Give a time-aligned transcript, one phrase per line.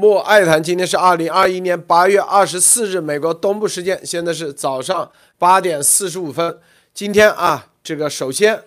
[0.00, 6.60] 莫爱谈，今天是二零二一年八月二十四日，美国东部时间，现在是早上八点四十五分。
[6.94, 8.62] 今天啊，这个首先，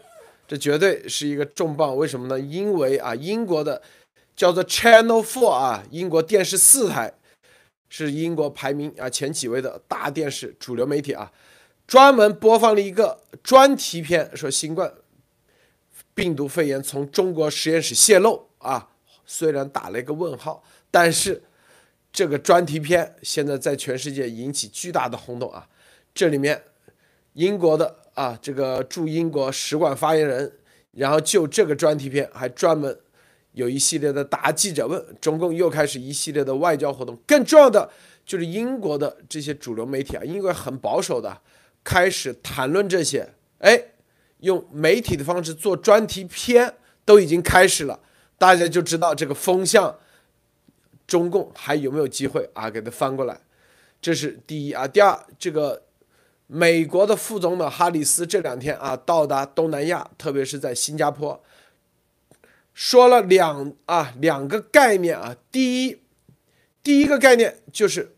[0.46, 2.38] 这绝对是一个重磅，为什么呢？
[2.38, 3.81] 因为啊，英国的
[4.36, 7.13] 叫做 Channel Four 啊，英国电视四台
[7.88, 11.32] 是英国排名啊前几位的大电视主流媒体啊，
[11.88, 14.92] 专门播放了一个专题片，说新冠
[16.13, 18.90] 病毒肺炎从中国实验室泄露啊，
[19.26, 20.62] 虽然打了一个问号。
[20.91, 21.41] 但是，
[22.12, 25.66] 这个专题片现在在全世界引起巨大的轰动啊！
[26.13, 26.61] 这里面，
[27.33, 30.52] 英国的啊这个驻英国使馆发言人，
[30.91, 32.99] 然后就这个专题片还专门
[33.53, 37.17] 有一系列的答记者问，中共又开始一系列的外交活动。
[37.25, 37.89] 更重要的
[38.25, 41.39] 就是英国的这些主流媒体啊，英国很保守的，
[41.81, 43.81] 开始谈论这些，哎，
[44.39, 46.73] 用媒体的方式做专题片
[47.05, 47.97] 都已经开始了，
[48.38, 49.97] 大家就知道这个风向。
[51.11, 52.70] 中共还有没有机会啊？
[52.70, 53.38] 给它翻过来，
[54.02, 54.88] 这是第一啊。
[54.88, 55.83] 第二，这个
[56.47, 61.44] 美国的副总统哈里斯这两天啊到达东南亚，特别是在新加坡，
[62.73, 65.36] 说了两啊两个概念啊。
[65.52, 66.02] 第一，
[66.81, 68.16] 第一个概念就是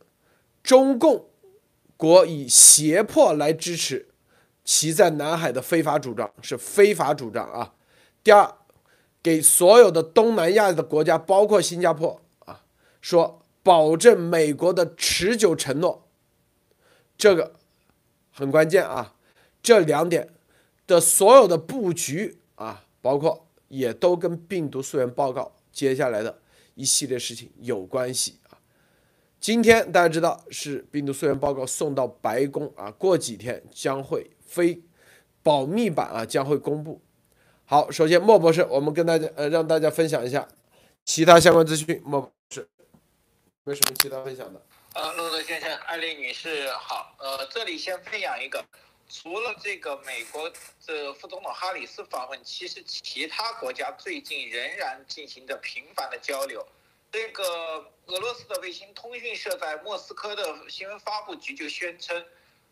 [0.61, 1.29] 中共
[1.97, 4.09] 国以胁迫来支持
[4.63, 7.73] 其在南海的非法主张，是非法主张啊。
[8.23, 8.53] 第二，
[9.23, 12.19] 给所有的东南亚的国家，包括新加坡。
[13.03, 16.07] 说保证美国的持久承诺，
[17.17, 17.55] 这个
[18.31, 19.15] 很关键啊！
[19.61, 20.29] 这两点
[20.87, 26.39] 的所有的布局啊，包括也都跟病毒溯源报告接下来的
[26.75, 28.55] 一系列事情有关系啊。
[29.41, 34.81] 今天大家知道是病毒溯源报告送到白宫啊，过几天将会非
[35.41, 37.01] 保密版啊将会公布。
[37.65, 40.47] 好，首先莫博士，我们跟大家呃让大家分享一下
[41.03, 42.31] 其他相关资讯，莫。
[43.65, 44.61] 没什么其他分享的。
[44.93, 47.15] 呃，陆德先生、艾丽女士好。
[47.17, 48.63] 呃，这里先分享一个，
[49.07, 50.51] 除了这个美国
[50.85, 56.67] 这副总统哈里斯访问，其实其他国家最近仍然进行着频繁的交流。
[57.09, 62.17] 这个俄罗斯的卫星通讯社在莫斯科的新闻发布局就宣称，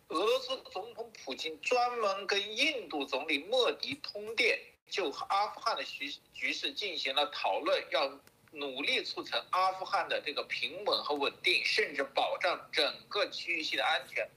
[0.10, 4.60] 俄罗斯总统普京专门跟印度总理莫迪通电，
[4.90, 8.12] 就阿富汗的局局势进行了讨论，要。
[8.52, 14.30] 努力促成阿富汗的这个平稳和稳定，甚至保障整个区域性的安全。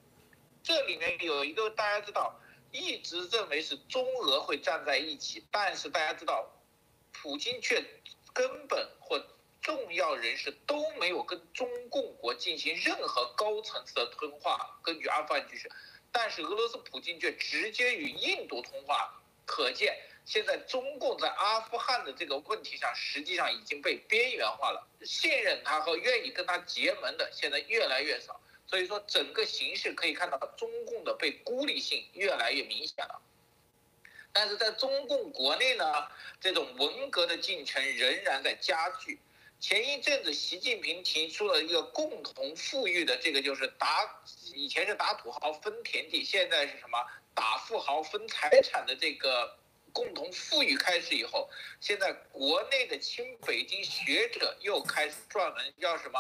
[0.63, 6.49] 这里面有一个大家知道，一直认为是中俄会站在一起，但是大家知道，
[7.13, 7.85] 普京却
[8.33, 9.21] 根本或
[9.61, 14.79] 重要人士都没有跟中共国进行任何高层次的通话。
[14.83, 15.71] 根据阿富汗局势，
[16.13, 19.99] 但是俄罗斯普京却直接与印度通话，可见。
[20.27, 24.87] 现在中共在阿富汗的这个问题上，实际上已经被边缘化了。
[25.03, 28.41] 信任他和愿意跟他结盟的，现在越来越少。
[28.67, 33.21] 所以说，整个形势可以看到，中共的被孤立性越来越明显了。
[34.33, 35.85] 但是在中共国内呢，
[36.41, 39.21] 这种文革的进程仍然在加剧。
[39.61, 44.23] 前一阵子，习近平提出了一个共同富裕的这个，就是打
[44.55, 46.99] 以前是打土豪分田地，现在是什么
[47.35, 49.59] 打富豪分财产的这个。
[49.95, 51.49] 共同富裕开始以后，
[51.81, 56.19] 现在国内的清北京学者又开始撰文，要什么？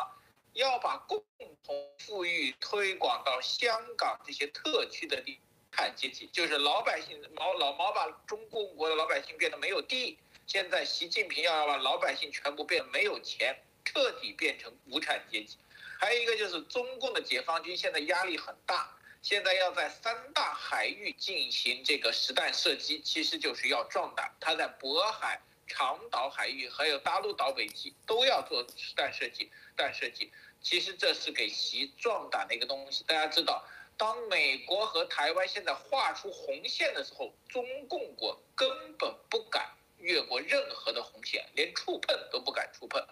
[0.52, 1.20] 要把共
[1.64, 5.40] 同富裕推广到香港这些特区的地
[5.72, 10.16] 产阶级，就是老百姓毛老毛把中共国的老百姓变得没有地。
[10.46, 15.58] 现在习近平要把老百姓全部变没有钱，彻底变成无产阶级。
[15.98, 18.96] 还有一个就是中共的解放军现在压力很大。
[19.24, 24.30] 现在要在三大海域进行这个实弹射击，其实就是要壮胆。
[24.38, 29.50] 他在渤海、长岛海域，还有大陆岛北极都要做实弹射击。
[29.74, 30.30] 弹射击，
[30.60, 33.02] 其实这是给习壮胆的一个东西。
[33.04, 33.64] 大家知道，
[33.96, 38.68] 当美国和台湾现在画出红线的时候，中共国根
[38.98, 39.70] 本不敢
[40.00, 43.02] 越过任何的红线，连触碰都不敢触碰。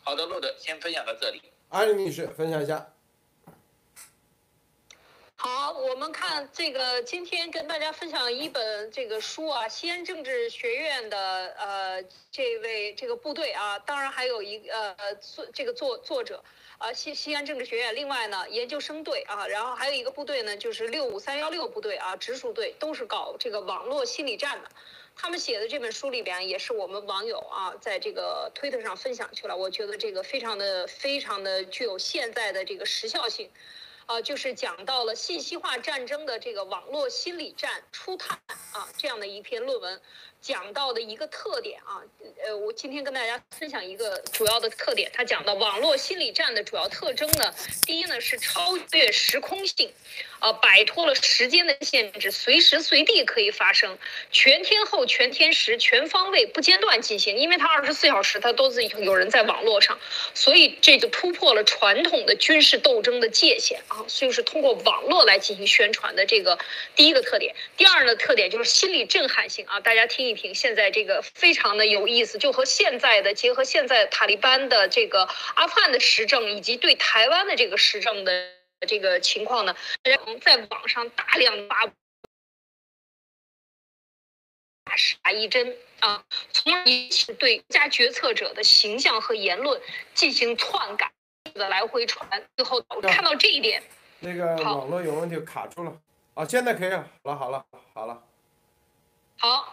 [0.00, 1.42] 好的，路德先分享到这里。
[1.70, 2.92] 安妮女士，分享一下。
[5.38, 12.02] 好，我们看这个，今天跟大家分享一本这个书啊，西安政治学院的呃
[12.32, 16.42] 这位这个部队啊，当然还有一呃作这个作作者
[16.78, 24.70] 啊西西安政治学院，另外呢研究生队啊，然后还有一个部队呢就是六五三幺六部队啊，直属队都是搞这个网络心理战的，
[25.14, 33.50] 他们写的这本书里边也是我们网友啊在这个推特上分享去了，我觉得这个非常的非常的具有现在的这个时效性。
[34.06, 38.40] 啊，就是讲到了信息化战争的这个网络心理战初探
[38.72, 40.00] 啊，这样的一篇论文，
[40.46, 41.98] 讲到的一个特点啊，
[42.44, 45.10] 呃，我今天跟大家分享一个主要的特点。
[45.12, 47.52] 他讲到网络心理战的主要特征呢，
[47.84, 49.92] 第一呢是超越时空性，
[50.38, 53.98] 啊，摆脱了时间的限制，随时随地可以发生，
[54.30, 57.36] 全天候、全天时、全方位、不间断进行。
[57.36, 59.98] 因为它二十四小时它都是有人在网络上，
[60.32, 66.56] 所以这就突破了传统的军事斗争的界限啊，就是通过网络来进行宣传的这个
[66.94, 67.52] 第一个特点。
[67.76, 70.35] 第二呢特点就是心理震撼性啊，大家听一。
[70.54, 78.50] 现在这个非常的有意思，就和现在的结合现在塔利班的这个阿富汗的时政，以及对台湾的这个时政的
[78.86, 81.90] 这个情况呢，大家在网上大量发
[85.22, 89.80] 打一针啊，从而引起对国家决策者的形象和言论
[90.14, 91.10] 进行篡改
[91.54, 93.82] 的来回传，最后看到这一点，
[94.20, 96.00] 那个网络有问题卡住了
[96.34, 98.22] 啊，现在可以了，好了好了
[99.38, 99.64] 好了，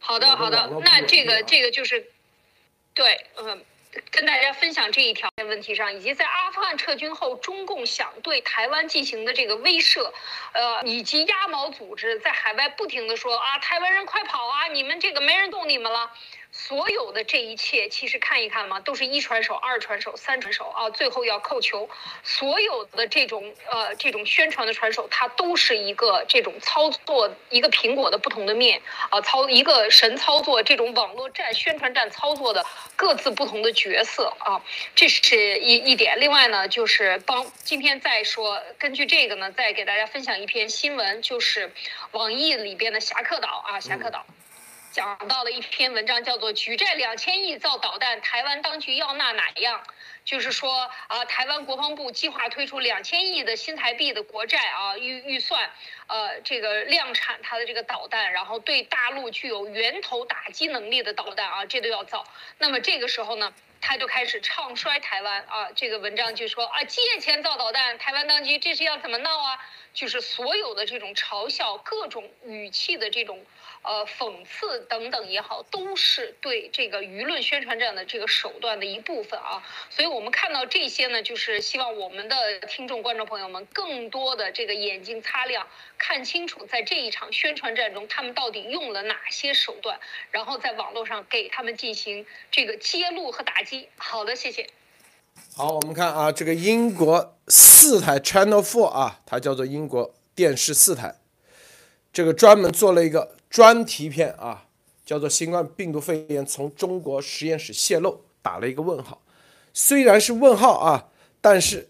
[0.00, 0.18] 好。
[0.18, 2.10] 的，好的，那这个这个就是，
[2.94, 3.64] 对，嗯，
[4.10, 10.12] 跟大家分享这一条问题上，以及在阿富汗撤军后，中共想对台湾进行的这个威慑，
[10.52, 16.10] 呃，以及鸭毛组织在海外不停的说啊，台湾人快跑啊，你们这个没人动你们了。
[16.66, 21.88] 所有的这一切，其实看一看嘛，都是一传手、二传手、三传手啊，最后要扣球。
[22.22, 32.64] 所有的这种呃这种宣传的传手，它都是一个这种操作一个苹果的不同的面啊，操一个神操作这种网络战、宣传战操作的
[32.94, 34.62] 各自不同的角色啊，
[34.94, 36.20] 这是一一点。
[36.20, 41.72] 另外呢，就是帮今天再说，根据这个呢，再给大家分享一篇新闻，就是
[42.12, 44.24] 网易里边的侠客岛啊，侠客岛。
[44.92, 49.80] 讲到了一篇文章，叫做“举债两千亿造导弹，台湾当局要纳哪样？”
[50.24, 55.70] 就是说啊，台湾国防部计划推出两千亿的新台币的国债啊预预算，
[56.08, 62.26] 呃，这个量产它的这个导弹，然后对大陆具有源头打击能力的导弹啊，这都要造。
[62.58, 65.70] 那么这个时候呢，他就开始唱衰台湾啊。
[65.74, 69.58] 这个文章就说啊，借钱造导弹，台湾当局这是要怎么闹啊？
[69.94, 73.44] 就是所有的这种嘲笑、各种语气的这种。
[73.82, 79.62] 呃，讽刺等等也好，都是对这个舆论宣传战的这个手段的一部分啊。
[79.88, 85.66] 所以我们看到这些呢，就是希望我们的听众、观众朋友们更多的这个眼睛擦亮，
[85.96, 89.98] 看清楚在这一场宣传战中，他们到底用了哪些手段，
[90.30, 93.88] 然后在网络上给他们进行这个揭露和打击。
[93.96, 94.66] 好的，谢谢。
[95.56, 101.14] 好，我们看啊，这个英国四台 Channel Four 啊，它叫做英国电视四台，
[102.12, 103.39] 这个专门做了一个。
[103.50, 104.68] 专题片啊，
[105.04, 109.20] 叫做“新冠病毒肺炎从中国实验室泄露”，打了一个问号。
[109.74, 111.08] 虽然是问号啊，
[111.40, 111.88] 但是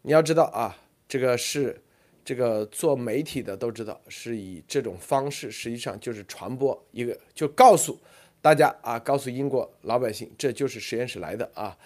[0.00, 0.74] 你要知道啊，
[1.06, 1.78] 这个是
[2.24, 7.98] 这个做媒体的都知道，是以这种方式，实际上就是传播一个，就告诉
[8.40, 11.76] 大家啊，告诉英国老百姓，这就是实验室来的啊。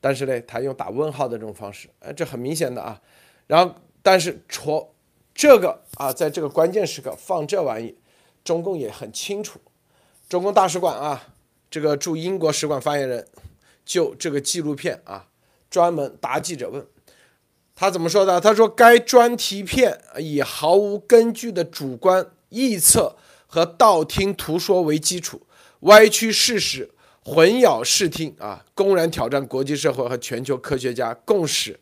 [0.00, 2.98] 但是呢，他用打问号的这种方式，哎，这很明显的啊。
[3.46, 4.94] 然后，但是戳
[5.34, 7.94] 这个啊，在这个关键时刻放这玩意。
[8.42, 9.60] 中共也很清楚，
[10.28, 11.28] 中共大使馆啊，
[11.70, 13.28] 这个驻英国使馆发言人
[13.84, 15.26] 就这个纪录片啊，
[15.70, 16.86] 专门答记者问，
[17.74, 18.40] 他怎么说的？
[18.40, 23.16] 他说该专题片以毫无根据的主观臆测
[23.46, 25.42] 和道听途说为基础，
[25.80, 26.90] 歪曲事实，
[27.22, 31.78] 混淆视听啊，公然挑战国际社会和全球科学家共识，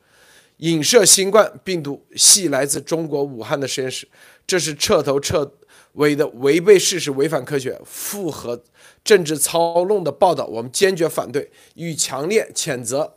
[0.59, 4.09] 影射新冠病毒系来自中国武汉的实验室，
[4.47, 5.53] 这是彻头彻。
[5.99, 8.63] 违的违背事实、违反科学、符合
[9.05, 13.15] 政治操弄的报道，我们坚决反对，予以强烈谴责。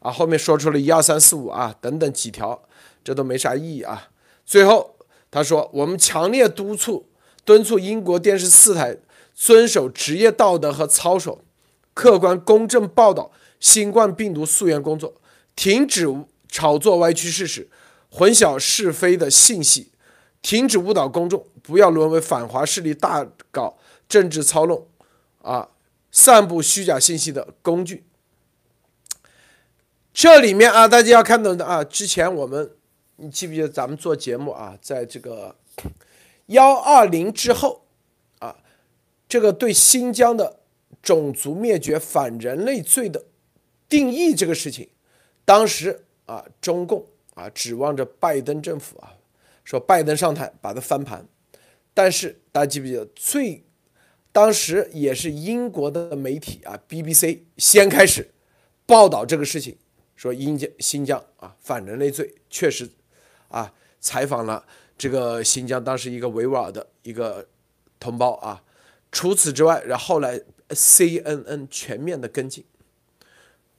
[0.00, 2.62] 啊，后面说出了一二三四五啊等等几条，
[3.04, 4.08] 这都没啥意义啊。
[4.44, 4.96] 最后
[5.30, 7.06] 他说，我们强烈督促、
[7.44, 8.96] 敦促英国电视四台
[9.34, 11.44] 遵守职业道德和操守，
[11.94, 15.14] 客观公正报道新冠病毒溯源工作，
[15.54, 16.06] 停止
[16.48, 17.68] 炒作歪曲事实、
[18.10, 19.92] 混淆是非的信息，
[20.40, 21.46] 停止误导公众。
[21.62, 23.78] 不要沦为反华势力大搞
[24.08, 24.86] 政治操弄，
[25.42, 25.70] 啊，
[26.10, 28.04] 散布虚假信息的工具。
[30.12, 32.72] 这里面啊，大家要看懂的啊，之前我们，
[33.16, 35.56] 你记不记得咱们做节目啊，在这个
[36.46, 37.86] 幺二零之后
[38.40, 38.56] 啊，
[39.26, 40.58] 这个对新疆的
[41.02, 43.24] 种族灭绝反人类罪的
[43.88, 44.90] 定义这个事情，
[45.46, 49.14] 当时啊，中共啊指望着拜登政府啊，
[49.64, 51.26] 说拜登上台把它翻盘。
[51.94, 53.64] 但是大家记不记得，最
[54.32, 58.30] 当时也是英国的媒体啊，BBC 先开始
[58.86, 59.76] 报道这个事情，
[60.16, 62.88] 说新疆新疆啊反人类罪确实
[63.48, 64.64] 啊，采访了
[64.96, 67.46] 这个新疆当时一个维吾尔的一个
[68.00, 68.62] 同胞啊，
[69.10, 72.64] 除此之外，然后来 CNN 全面的跟进。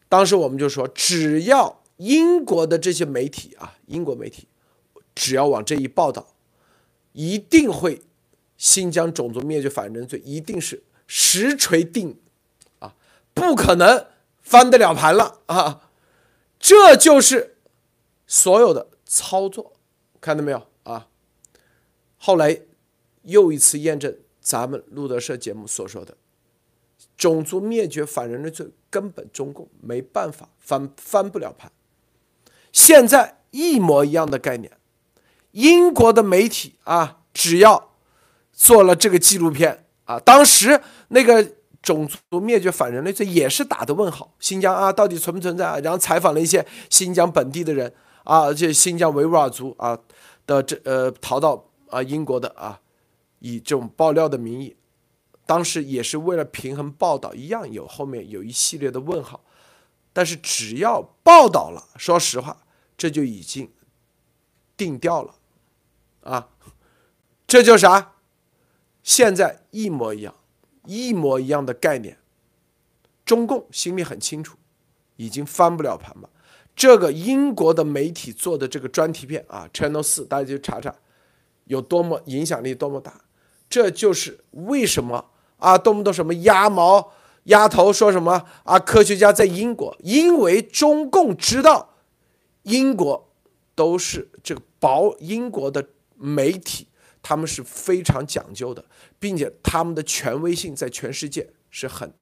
[0.07, 4.47] 当时我们就说，只要英国的这些媒体啊，英国媒体
[5.15, 6.32] 只要往这一报道，
[7.13, 8.01] 一定会
[8.57, 12.19] 新疆种族灭绝反人类罪一定是实锤定
[12.79, 12.95] 啊，
[13.33, 14.07] 不可能
[14.41, 15.89] 翻得了盘了啊！
[16.59, 17.57] 这就是
[18.25, 19.73] 所有的操作，
[20.21, 21.07] 看到没有啊？
[22.17, 22.61] 后来
[23.23, 26.17] 又一次验证咱们路德社节目所说的。
[27.15, 31.71] 种族灭绝反人类罪根本中共没办法翻翻不了盘，
[32.71, 34.77] 现在一模一样的概念，
[35.53, 37.91] 英国的媒体啊，只要
[38.51, 45.79] 做了这个纪录片啊，当时那个种族灭绝反人类罪也是打的问号，新疆啊到底存不存在啊？
[45.79, 47.93] 然后采访了一些新疆本地的人
[48.23, 49.97] 啊，这新疆维吾尔族啊
[50.45, 52.79] 的这呃逃到啊英国的啊，
[53.39, 54.75] 以这种爆料的名义。
[55.45, 59.41] 当时也是为了平衡报道，一样有后面有一系列的问号，
[60.13, 62.59] 但是只要报道了，说实话，
[62.97, 63.69] 这就已经
[64.77, 65.35] 定调了，
[66.23, 66.49] 啊，
[67.45, 68.13] 这就啥？
[69.03, 70.33] 现在一模一样，
[70.85, 72.17] 一模一样的概念，
[73.25, 74.57] 中共心里很清楚，
[75.17, 76.29] 已经翻不了盘了。
[76.75, 80.95] 这个英国的媒体做的这个专题片啊，Channel 四，大家就查查，
[81.65, 83.21] 有多么影响力，多么大，
[83.69, 85.29] 这就是为什么。
[85.57, 87.13] 啊，动不动什么鸭毛、
[87.45, 88.77] 鸭头，说什么啊？
[88.77, 91.93] 科学家在英国，因为中共知道
[92.63, 93.29] 英国
[93.73, 95.87] 都是这个保英国的
[96.23, 96.87] 媒体，
[97.21, 98.85] 他们是非常讲究的，
[99.19, 102.13] 并且他们的权威性在全世界是很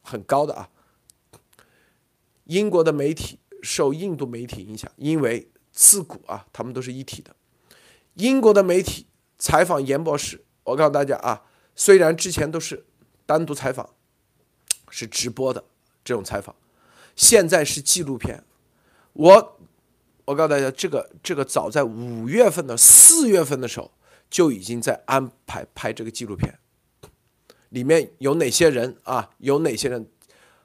[0.00, 0.70] 很高的啊。
[2.44, 7.36] 英国的媒体受印度媒体影响，因为自古啊，他们都是一体的。
[8.14, 9.06] 英国的媒体
[9.36, 11.42] 采访严博士，我告诉大家啊。
[11.76, 12.86] 虽然之前都是
[13.26, 13.94] 单独采访，
[14.88, 15.62] 是直播的
[16.02, 16.56] 这种采访，
[17.14, 18.42] 现在是纪录片。
[19.12, 19.60] 我
[20.28, 23.90] 我告诉大家，这个这个早在五月份的四月份的时候
[24.28, 26.58] 就已经在安排拍这个纪录片，
[27.70, 29.30] 里面有哪些人啊？
[29.38, 30.06] 有哪些人？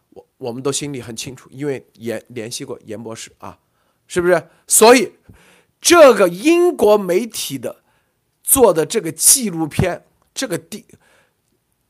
[0.10, 3.58] 我我们都心里很清楚，因为严联系过严博士啊，
[4.06, 4.50] 是不是？
[4.68, 5.14] 所以
[5.80, 7.84] 这个英国媒体的
[8.44, 10.86] 做的这个纪录片，这个地。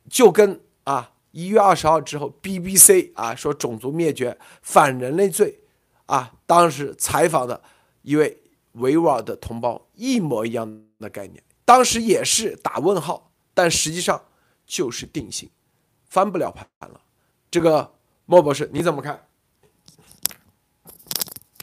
[0.08, 5.63] 就跟啊，一月二十号之后，BBC 啊说种族灭绝、反人类罪，
[6.06, 7.62] 啊，当时采访的
[8.02, 8.38] 一位
[8.74, 14.26] 维吾尔的同胞一模一样的概念，当时也是打问号，但实际上
[14.66, 15.50] 就是定性，
[16.10, 17.02] 翻不了盘了。
[17.50, 17.94] 这个
[18.26, 19.26] 莫博士你怎么看？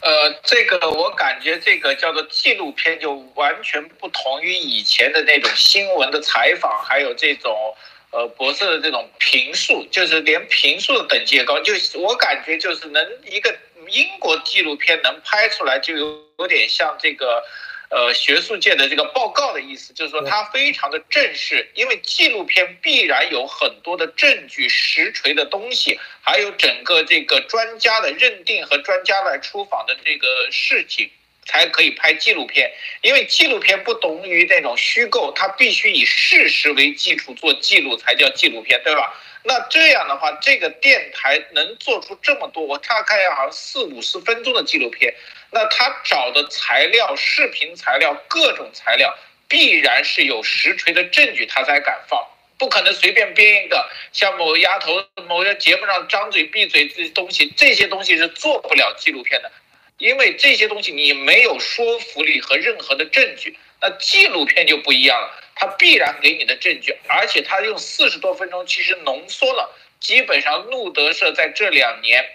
[0.00, 7.74] 呃，这个我感觉这个叫做纪录片，就完全不同于以前的那种新闻的采访，还有这种。
[8.12, 13.56] 呃，博士的这种评述，就是连评述的等级也高，就我感觉就是能一个
[13.90, 17.42] 英国纪录片能拍出来，就有有点像这个，
[17.90, 31.10] 呃，学术界的这个报告的意思，就是说它非常的正式，因为纪录片必然有很多的证据实锤的东西，还有整个这个专家的认定和专家来出访的这个事情。
[31.46, 32.70] 才可以拍纪录片，
[33.00, 39.12] 因为纪录片不同于那种虚构，它必须以事实为基础做记录才叫纪录片，对吧？
[39.42, 45.14] 那这样的话，这个电台能做出这么多，我大概好像四五十分钟的纪录片，
[45.50, 49.16] 那他找的材料、视频材料、各种材料，
[49.48, 52.22] 必然是有实锤的证据，他才敢放，
[52.58, 59.50] 不可能随便编一个像某个丫头某个节目上张嘴闭嘴这些东西，这些东西是做不了纪录片的。
[59.96, 72.26] 因为这些东西你没有说服力和任何的证据，那纪录片就不一样了，它必然给你的证据，而且他用四十多分钟其实浓缩了基本上路德社在这两年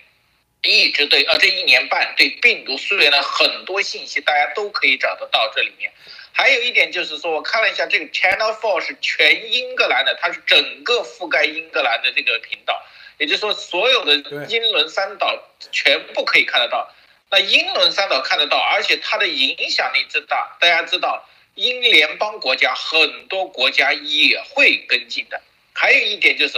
[0.62, 5.92] 一直对呃这一年半对病毒溯源的很多信息，大家都可以找得到这里面。
[6.34, 12.80] 还有一点就是说，我看了一下这个 Channel Four 是全英格兰的，它是整个覆盖英格兰的这个频道，
[13.18, 14.14] 也就是说所有的
[14.50, 15.36] 英伦三岛
[15.72, 16.94] 全部可以看得到。
[17.32, 25.42] 那英伦三岛看得到，而且它的影响力之大，大家知道，英联邦国家很多国家也会跟进的。
[25.74, 26.54] 还有一点就是，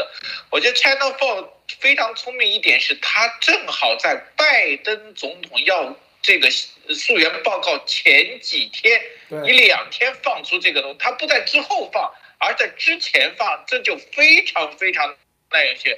[0.52, 1.50] 我觉得 China Four
[1.80, 9.02] 非常聪明一点是，它正好在拜登总统要这个溯源报告前几天，
[9.46, 15.16] 一两天放出这个东西，它不在之后放，而在之前放，这就非常非常
[15.52, 15.98] 耐人寻。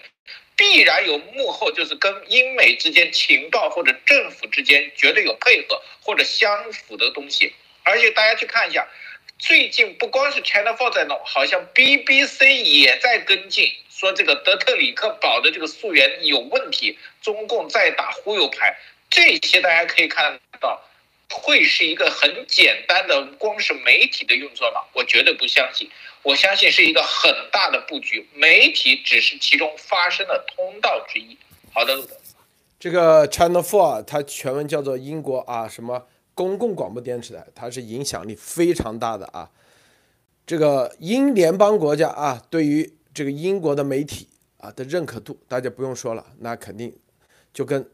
[0.56, 7.54] 必然有幕后，就是跟英美之间情报或者政府之间绝对有配合或者相符的东西。
[7.90, 8.88] 而且大家去看一下，
[9.40, 18.78] 最近不光是 China Four 在弄，好像 BBC 也在跟进，说这个德特里克堡的这个溯源有问题，中共在打忽悠牌。
[19.10, 20.80] 这些大家可以看到，
[21.32, 24.82] 会是一个很简单的，光是媒体的运作吗？
[24.94, 25.90] 我绝对不相信。
[26.22, 31.36] 我相信是一个很大的布局，媒体只是其中发生的通道之一。
[31.74, 31.98] 好的，
[32.80, 36.06] 这个 Channel Four 它全文叫做英国啊什么
[36.40, 39.52] 公共广播电视台，它是影响力非常大的啊。
[40.48, 46.96] 这个英联邦国家啊，对于这个英国的媒体啊的认可度，大家不用说了，那肯定
[47.54, 47.86] 就跟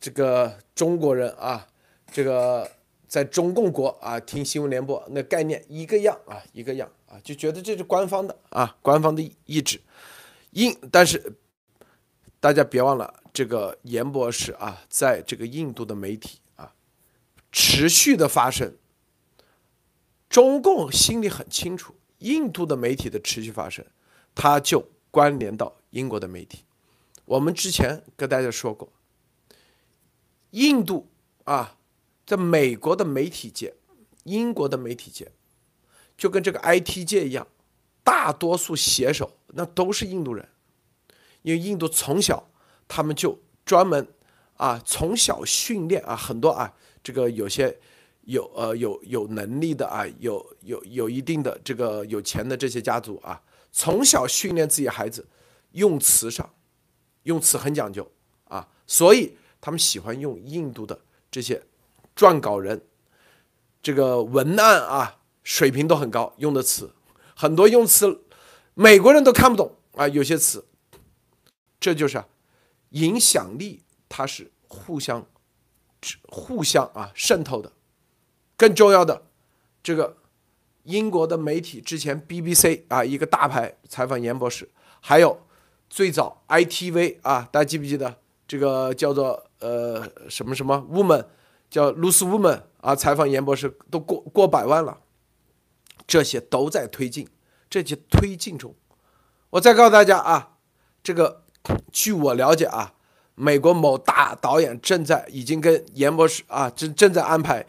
[0.00, 1.68] 这个中国人啊，
[2.10, 2.68] 这个
[3.06, 9.80] 在中共国啊听新闻联播那概念一个样啊，一个样啊，就觉得这是官方的啊，官方的意志。
[10.50, 11.32] 英，但是
[12.40, 13.14] 大家别忘了。
[13.32, 16.40] 这个严博士啊，在这个印度的媒体，
[17.60, 18.76] 持续的发生。
[20.30, 23.84] 中共心里很清楚，印度的媒体的持续发生，
[24.32, 26.62] 它就关联到英国的媒体。
[27.24, 28.92] 我们之前跟大家说过，
[30.50, 31.08] 印度
[31.42, 31.76] 啊，
[32.24, 33.74] 在美国的媒体界、
[34.22, 35.32] 英国的媒体界，
[36.16, 37.48] 就跟这个 IT 界一样，
[38.04, 40.48] 大多数写手那都是印度人，
[41.42, 42.48] 因为印度从小。
[42.90, 44.08] 他们就专门
[44.56, 46.72] 啊，从小训练啊，很多啊，
[47.08, 47.74] 这个有些
[48.24, 53.40] 有呃有有能力的啊，有有有一定的这个有钱的这些家族啊，
[53.72, 55.26] 从小训练自己孩子
[55.70, 56.54] 用词上，
[57.22, 58.12] 用词很讲究
[58.44, 61.00] 啊，所以他们喜欢用印度的
[61.30, 61.62] 这些
[62.14, 62.78] 撰稿人，
[63.80, 66.92] 这个文案啊水平都很高，用的词
[67.34, 68.22] 很多用词
[68.74, 70.66] 美国人都看不懂啊，有些词，
[71.80, 72.22] 这就是。
[72.90, 75.26] 影响力它是互相、
[76.28, 77.72] 互相啊渗透的。
[78.56, 79.22] 更重要的，
[79.82, 80.16] 这个
[80.84, 84.68] 英国的媒体之前 BBC 啊一个大牌采访严博士，
[85.00, 85.40] 还有
[85.88, 91.26] 最早 ITV 啊，大家记不记得这个叫做呃什么什么 Woman，
[91.70, 94.98] 叫 Lucy Woman 啊，采访严博士都过过百万了。
[96.06, 97.28] 这些都在推进，
[97.68, 98.74] 这些推进中。
[99.50, 100.56] 我再告诉大家啊，
[101.02, 101.44] 这个。
[101.92, 102.94] 据我了解啊，
[103.38, 107.64] 美国某大导演正在已经跟严博士啊正正在安排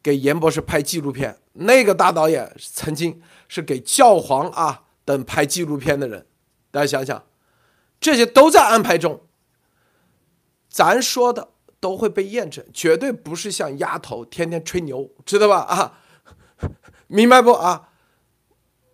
[0.00, 1.36] 给严博士拍纪录片。
[1.54, 6.26] 那个大导演曾经是给教皇啊等拍纪录片的人，
[6.70, 7.26] 大家想想，
[8.00, 9.20] 这些都在安排中。
[10.68, 11.48] 咱说的
[11.80, 15.58] 都会被验证，绝对不是像丫头天天吹牛，知道吧？
[15.58, 15.98] 啊，
[17.08, 17.88] 明白不啊？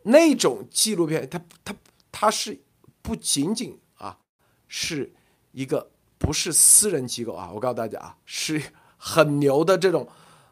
[0.04, 1.74] 那种纪录片，它它
[2.10, 2.62] 它是
[3.02, 4.18] 不仅仅啊。
[4.66, 5.12] 是
[5.52, 8.60] 一个不是私人机构啊，我告诉大家啊，是
[8.96, 10.06] 很牛的这种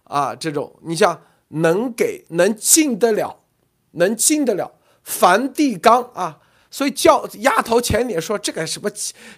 [0.05, 3.41] 啊，这种你像能给能进得了，
[3.91, 6.39] 能进得了梵蒂冈啊，
[6.71, 8.89] 所以叫丫头前脸说这个什么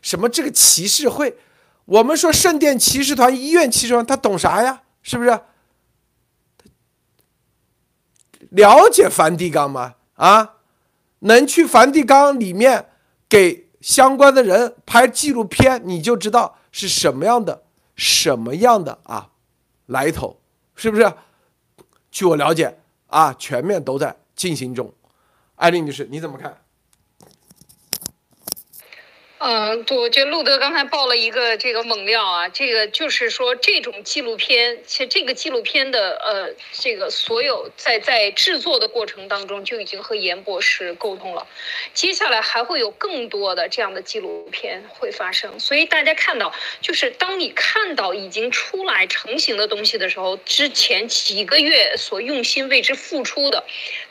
[0.02, 1.38] 什么这个骑士会，
[1.86, 4.82] 我们说圣殿骑士团、医院骑士团，他懂啥呀？
[5.02, 5.30] 是不是？
[8.50, 9.94] 了解梵蒂冈吗？
[10.14, 10.56] 啊，
[11.20, 12.90] 能去梵蒂冈里面
[13.28, 13.67] 给。
[13.80, 17.62] 相关的人拍纪录片，你就知道是什么样的、
[17.94, 19.30] 什么样的啊
[19.86, 20.40] 来头，
[20.74, 21.12] 是不是？
[22.10, 24.92] 据我了解啊，全面都在进行中。
[25.56, 26.56] 艾丽女士，你怎么看？
[29.40, 41.46] 嗯，我觉得路德刚才爆了一个这个猛料啊，这个就是说这种纪录片，其实这个纪录片的呃，这个所有在在制作的过程当中就已经和严博士沟通了，
[41.94, 53.64] 接下来还会有更多的这样的纪录片会发生，所以大家看到，就是当你看到已经出来成型的东西的时候，之前几个月所用心为之付出的。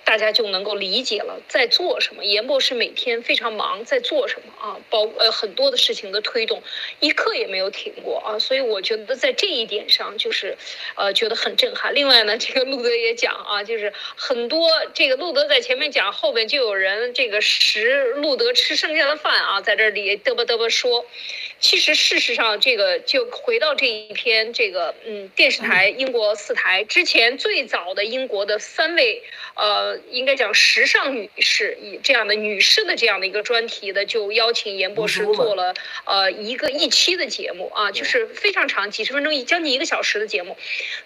[0.08, 2.24] 大家就能够理解了在做什么。
[2.24, 4.80] 严博士每天非常忙，在做什么啊？
[4.90, 6.64] 包呃很多的事情的推动，
[7.02, 8.40] 一刻也没有停过啊。
[8.40, 10.58] 所以我觉得在这一点上，就是
[10.96, 11.94] 呃觉得很震撼。
[11.94, 21.06] 另外呢，这个路德也讲啊，就是很多这个路德在前面讲，后边就有人这个食路德吃剩下的饭啊，在这里嘚啵嘚啵说。
[21.60, 29.24] 其实事实上，这个就回到这一篇这个嗯电视台英国四台之前最早的英国的三位
[29.56, 35.74] 呃应该讲时尚女士以这样的女士的这样的一个专题的，就邀请严博士做了
[36.06, 40.56] 呃一个一期的节目啊，就是非常长几十分钟一将近一个小时的节目，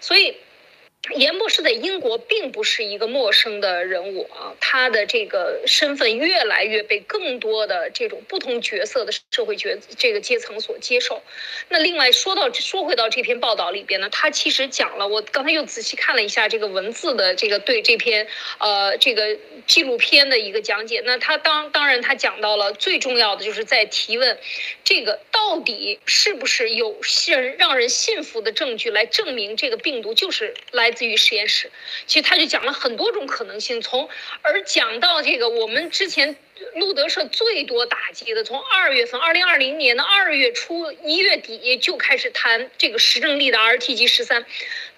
[0.00, 0.36] 所以
[1.10, 11.20] 严博士在英国并不是一个陌生的人物啊，他的这个身份越来越被更多的这种不同角色的社会角这个阶层所接受。
[11.68, 19.36] 那另外说到说回到这篇报道里边呢，他其实讲了，我刚才又仔细看了一下这个文字的这个对这篇呃这个
[19.66, 21.02] 纪录片的一个讲解。
[21.04, 24.38] 那他当当然他讲到了最重要的就是在提问，
[24.84, 30.91] 这个到底是不是有人让人信服的证据来证明这个病毒就是来。
[30.92, 31.70] 自于实验室，
[32.06, 33.80] 其实他就讲了很多种可能性。
[33.80, 34.08] 从
[34.42, 36.36] 而讲到这个，我们之前
[36.74, 44.44] 路德社最多打击的，从二月份，二零二零年的二月初一月底就开始谈这个实证力的 RTG 十三，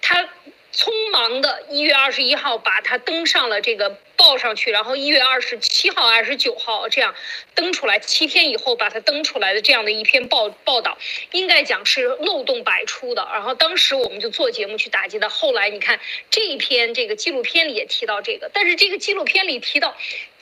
[0.01, 0.29] 他。
[0.75, 7.15] 匆忙的一月二十一号把它登上了这个报上去，然后一月二十七号、二十九号这样
[7.53, 10.97] 登出来，七天以后把它登出来的这样的一篇报报道，
[11.31, 13.25] 应该讲是漏洞百出的。
[13.31, 15.29] 然后当时我们就做节目去打击的。
[15.29, 15.97] 后来你看
[16.29, 19.95] 这一篇这个纪录片里也提到这个，但是这个纪录片里提到，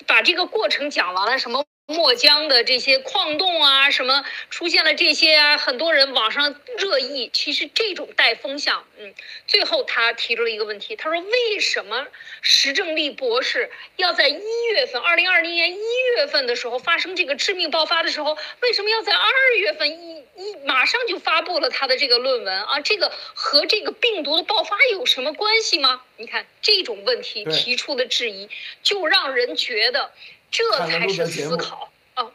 [0.07, 1.63] 把这个过程讲完了什么？
[1.87, 5.57] 墨江的这些矿洞啊，什么出现了这些啊？
[5.57, 7.29] 很多人网上热议。
[7.33, 9.13] 其实这种带风向，嗯，
[9.47, 12.07] 最后他提出了一个问题，他说：“为什么
[12.41, 14.41] 石正丽博士要在一
[14.71, 15.79] 月份，二零二零年一
[16.15, 22.79] 月份的时候发生这个致命爆发的时候，为什么要在二月份一一马上就发布了他的这个论文啊？
[22.79, 26.01] 这个和这个病毒的爆发有什么关系吗？
[26.15, 28.49] 你看这种问题提出的质疑，
[28.81, 30.11] 就让人觉得。”
[30.53, 32.31] 这才是思考啊！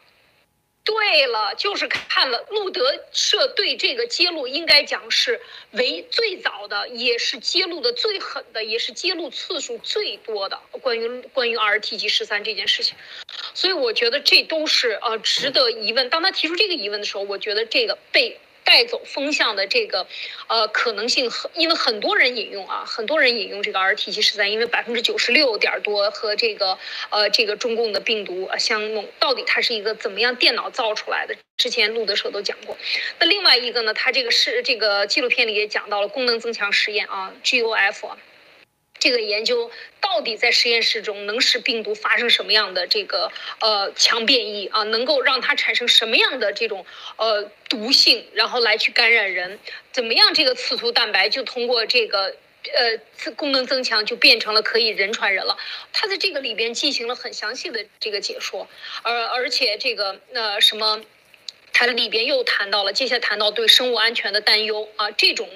[0.83, 5.39] 对了，就是看了路德社对这个揭露，应该讲是
[5.71, 12.97] 为最早的，也是揭露的最狠的，也是揭露次数最多的关于关于 RTG 十三这件事情。
[13.53, 16.09] 所以我觉得这都是呃值得疑问。
[16.09, 18.37] 当他提出这个疑问的时候，我觉得这个被。
[18.63, 20.05] 带走风向的这个，
[20.47, 26.77] 呃，可能性很，因为很多人引用啊，很多人引用这个 RTG 十三，因为百分之九十六点多和这个，
[27.09, 31.35] 呃，这个中共的病毒相弄，到底它是一个怎么样电脑造出来的？
[31.57, 32.77] 之前录的时候都讲过。
[33.19, 38.11] 那另外一个呢，它这个是这个纪录片里也讲到了功能增强实验啊，GOF。
[38.99, 43.31] 这个研究到底在实验室中能使病毒发生什么样的这个
[43.61, 44.83] 呃强变异啊？
[44.83, 46.85] 能够让它产生什么样的这种
[47.17, 49.57] 呃毒性，然后来去感染人？
[49.91, 50.33] 怎么样？
[50.33, 52.35] 这个刺突蛋白就通过这个
[52.73, 55.57] 呃功能增强，就变成了可以人传人了。
[55.93, 58.67] 它在这个里边进行了很详细的这个解说，
[59.01, 61.01] 而而且这个呃什么，
[61.73, 65.47] 它里边又谈到了，接下来谈到对生物安全的担忧啊，这种。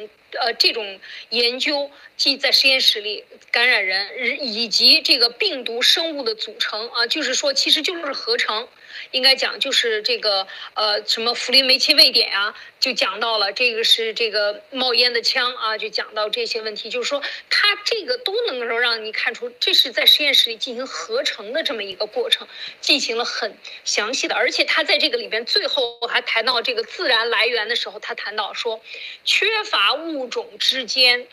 [0.41, 0.99] 呃，这种
[1.29, 8.67] 研究即在实验室里感染人，以及这个病毒生物的组成啊，就是说，其实就是合成。
[9.11, 22.47] 应该讲就是这个呃什么氟林煤气位点啊，就讲到了这个是这个冒烟的枪啊，就讲到这些问题，就是说它这个都能够让你看出这是在实验室里进行合成的这么一个过程，
[22.81, 28.81] 进行了很详细的，而且他在这个里边最后还谈到这个自然来源的时候，他谈到说
[29.23, 31.27] 缺乏物种之间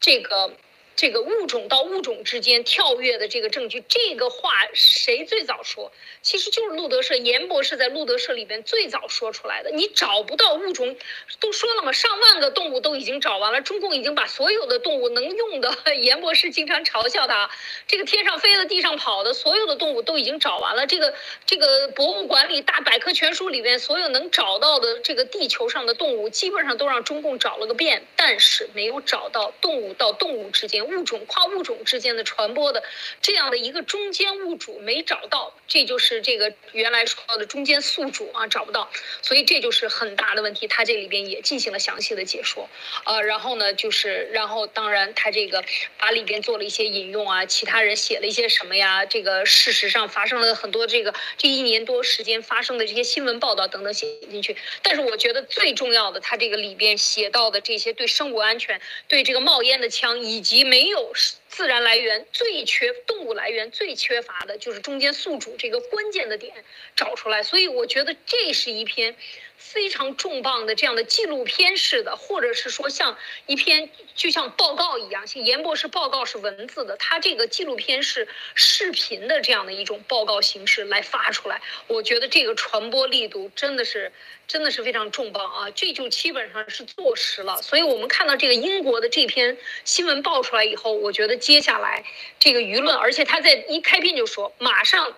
[0.00, 0.52] 这个。
[1.00, 5.90] 这个物种到物种之间跳跃的这个证据，这个话谁最早说？
[6.20, 9.70] 其实就是路德社严博士在路德社里边最早说出来的。
[9.70, 10.94] 你找不到物种，
[11.38, 17.50] 都说了嘛，上万个动物都已经找完了，中共已经把所有的动物能用的， 严博士经常嘲笑他，
[17.86, 20.86] 这个天上飞的、地上跑的，所有的动物都已经找完了。
[20.86, 21.14] 这个
[21.46, 30.89] 这个博物馆里大百科全书里边所有能找到的这个地球上的动物，基本上都让中共找了个遍，但是没有找到动物到动物之间。
[30.90, 32.82] 物种跨物种之间的传播的
[33.22, 38.90] 这样的一个中间物主没找到，这就是这个原来说的中间宿主啊找不到，
[39.22, 40.66] 所以这就是很大的问题。
[40.68, 42.68] 他这里边也进行了详细的解说，
[43.04, 45.64] 呃，然后呢就是然后当然他这个
[45.98, 49.04] 把里边做了一些引用啊，其他人写了一些什么呀？
[49.06, 54.56] 这个事实上发生了很多这个这一年多时间发生的这些新闻报道等等写进去。
[54.82, 60.90] 但是我觉得最重要的，他这个里边写到的这些对生物安全、对这个冒烟的枪以及没。
[60.90, 61.12] 有
[61.48, 66.64] 自然来源最缺，动物来源最缺乏的就是中间宿主这个关键的点
[66.96, 69.14] 找出来，所以我觉得这是一篇
[69.56, 84.10] 非常重磅的这样的纪录片式的，或者是说像一篇就像报告一样，像严博士报告是文字的，他这个纪录片是视频的这样的一种报告形式来发出来，我觉得这个传播力度真的是。
[84.50, 85.70] 真的是非常重磅啊！
[85.70, 87.62] 这就基本上是坐实了。
[87.62, 92.04] 所以我们看到这个英国的这篇新闻爆出来以后，我觉得接下来
[92.40, 95.14] 这个舆论，而且他在一开篇就说，马上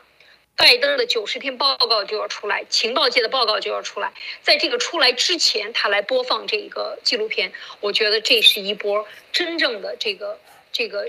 [0.54, 10.38] 拜登的九十天报告就要出来，情报界的报告就要出来，在这个出来之前，他来播放这个纪录片，我觉得这是一波真正的这个
[10.70, 11.06] 这个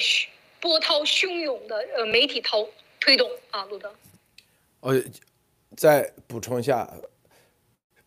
[0.62, 3.94] 波涛汹涌的呃媒体投推动啊，路德。
[4.80, 5.04] 呃，
[5.76, 6.90] 再补充一下，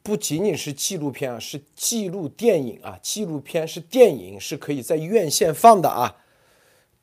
[0.07, 6.15] 不仅仅是纪录片啊，是纪录电影啊，纪录片是电影，是可以在院线放的啊。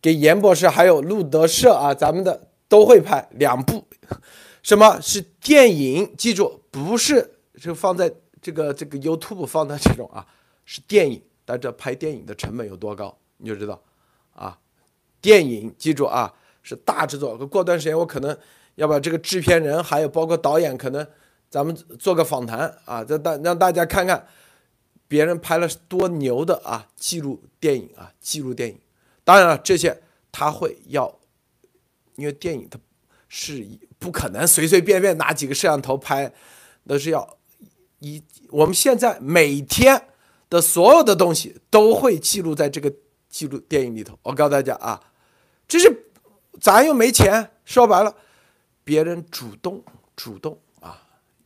[0.02, 3.86] 给严博士还有路德社啊，咱们的都会拍两部。
[4.62, 6.16] 什么是电影？
[6.18, 7.30] 记住，不是
[7.62, 8.10] 就放在
[8.42, 10.26] 这个这个 YouTube 放的这种啊，
[10.64, 11.22] 是电影。
[11.44, 13.84] 但这拍电影的成本有多高，你就知道
[14.34, 14.58] 啊。
[15.20, 17.38] 电影记住啊，是大制作。
[17.48, 18.38] 过段时间我可能
[18.76, 21.06] 要把这个制片人还有包括导演，可能
[21.54, 24.28] 咱们做个访谈啊，让大让大家看看
[25.08, 28.80] 别人拍了多牛的啊记录电影啊记录电影。
[29.24, 31.20] 当然了，这些他会要，
[32.16, 32.80] 因为电影它
[33.30, 33.64] 是
[34.00, 36.34] 不可能随随便便拿几个摄像头拍，
[36.88, 37.38] 都是要
[38.00, 40.08] 一我们现在每天
[40.50, 42.92] 的所有的东西都会记录在这个
[43.30, 44.18] 记录电影里头。
[44.24, 45.00] 我告诉大家啊，
[45.68, 46.08] 这是
[46.60, 48.16] 咱又没钱，说白了，
[48.84, 49.84] 别人主动
[50.16, 50.58] 主动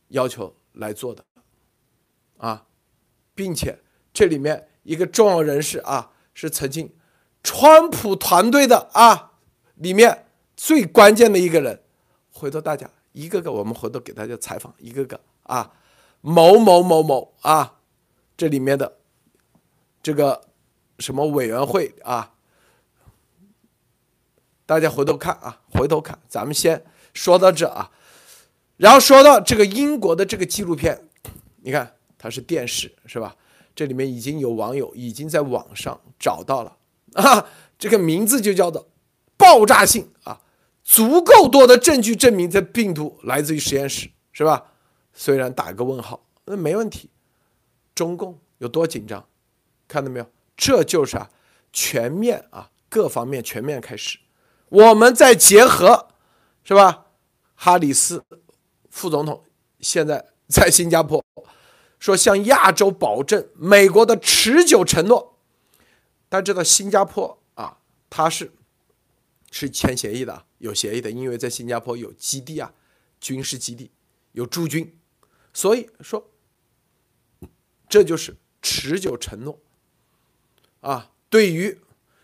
[0.08, 1.24] 要求来做的
[2.36, 2.66] 啊，
[3.34, 3.78] 并且
[4.12, 6.94] 这里面一个重要人士啊是曾经。
[7.40, 9.32] 川普团队的啊，
[9.76, 11.82] 里面最关键的一个人，
[12.32, 15.72] 回头大家一个个，我们回头给大家采访一个个啊，
[16.20, 17.78] 某某某某啊，
[18.36, 18.98] 这里面的
[20.02, 20.48] 这个
[20.98, 22.34] 什么委员会啊，
[24.66, 27.92] 大家回头看啊，回头看，咱们先说到这啊，
[28.78, 30.98] 然后说到这个英国的这个纪录片，
[31.62, 33.36] 你看它是电视是吧？
[33.74, 36.76] 这里面已经有网友已经在网上找到了。
[37.14, 37.46] 啊，
[37.78, 38.88] 这个名字就叫做
[39.36, 40.40] 爆炸性啊，
[40.84, 44.64] 足够多的证据证明这病毒来自于实验室，是吧？
[45.12, 47.10] 虽然打个问号，那没问题。
[47.94, 49.26] 中共有多紧张，
[49.88, 50.26] 看到没有？
[50.56, 51.28] 这就是啊，
[51.72, 54.18] 全面啊，各方面全面开始。
[54.68, 56.08] 我们再结合，
[56.62, 57.06] 是吧？
[57.56, 58.22] 哈里斯
[58.98, 59.44] 副总统
[59.80, 61.24] 现在 在新加坡，
[62.00, 65.38] 说向亚洲保证美国的持久承诺。
[66.28, 67.78] 大家知道新加坡啊，
[68.10, 68.52] 它是
[69.50, 72.72] 是签协议的，有协议的，因为在新加坡有基地啊，
[73.20, 73.90] 军事基地
[74.32, 74.98] 有驻军，
[75.52, 76.28] 所以说
[77.88, 79.60] 这就是持久承诺
[80.80, 81.12] 啊。
[81.30, 81.78] 对于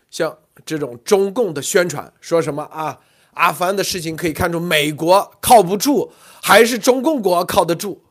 [0.09, 3.01] 像这种中共的宣传，说什么啊，
[3.35, 8.01] 阿富汗的事情可以看出美国靠不住，还是中共国靠得住？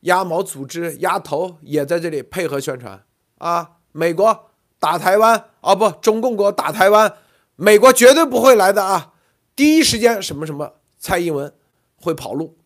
[0.00, 3.04] 鸭毛组织鸭头也在这里配合宣传
[3.36, 3.72] 啊。
[3.92, 7.14] 美国打台湾啊，不，中共国打台湾，
[7.56, 9.12] 美国绝对不会来的啊！
[9.56, 11.52] 第一时间什么什么，蔡英文
[11.96, 12.56] 会跑路，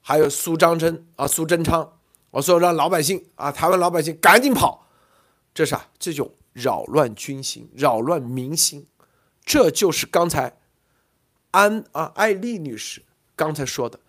[0.00, 1.92] 还有苏张真啊，苏贞昌，
[2.32, 4.86] 我说让老百姓啊，台湾老百姓赶紧跑，
[5.54, 5.86] 这啥？
[5.98, 8.86] 这种扰乱军心、扰乱民心，
[9.44, 10.58] 这就是刚才
[11.50, 13.02] 安啊艾丽女士
[13.34, 14.00] 刚才说的，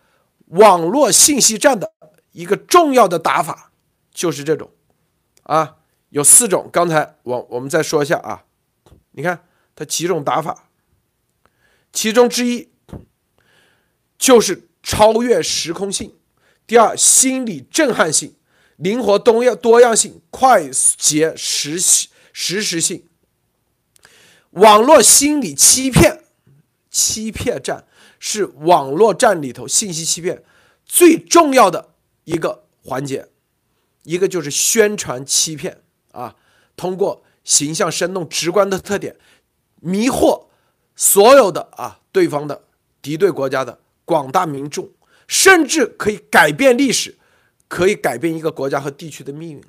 [0.47, 1.91] 网络信息战的
[2.31, 3.71] 一个重要的打法，
[4.11, 4.71] 就是这种
[5.43, 5.77] 啊。
[6.09, 8.45] 有四种，刚才我我们再说一下啊，
[9.13, 10.69] 你看它几种打法，
[11.91, 12.69] 其中之一
[14.15, 16.15] 就是超越时空性，
[16.67, 18.35] 第二心理震撼性，
[18.75, 21.79] 灵活多样多样性，快捷实
[22.31, 23.07] 实时性，
[24.53, 26.23] 网络心理欺骗，
[26.89, 27.85] 欺骗战
[28.19, 30.43] 是网络战里头信息欺骗
[30.85, 33.29] 最重要的一个环节，
[34.03, 35.81] 一个就是宣传欺骗。
[36.11, 36.35] 啊，
[36.75, 39.15] 通过形象生动、直观的特点，
[39.79, 40.45] 迷惑
[40.95, 42.65] 所有的啊对方的
[43.01, 44.87] 敌对国家的广大民众，
[45.27, 47.17] 甚至可以改变历史，
[47.67, 49.63] 可以改变一个国家和地区的命运。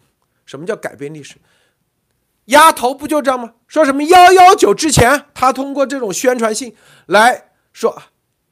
[0.45, 1.37] 什么叫改变历史？
[2.47, 3.55] 丫头不就这样吗？
[3.67, 6.75] 说什么幺幺九之前，他通过这种宣传性
[7.07, 8.03] 来说，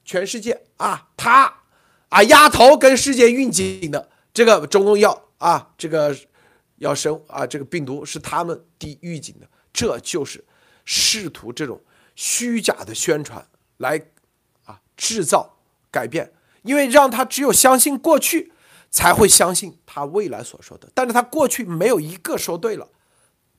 [0.04, 1.52] 全世界啊，他
[2.08, 6.16] 啊丫头跟世界预警的这个中共要啊这个。
[6.78, 7.46] 要生啊！
[7.46, 10.44] 这个病毒是他们第预警的，这就是
[10.84, 11.80] 试图这种
[12.16, 14.02] 虚假的宣传来
[14.64, 15.58] 啊制造
[15.92, 18.52] 改变，因为让他只有相信过去，
[18.90, 20.88] 才会相信他未来所说的。
[20.92, 22.88] 但是他过去没有一个说对了，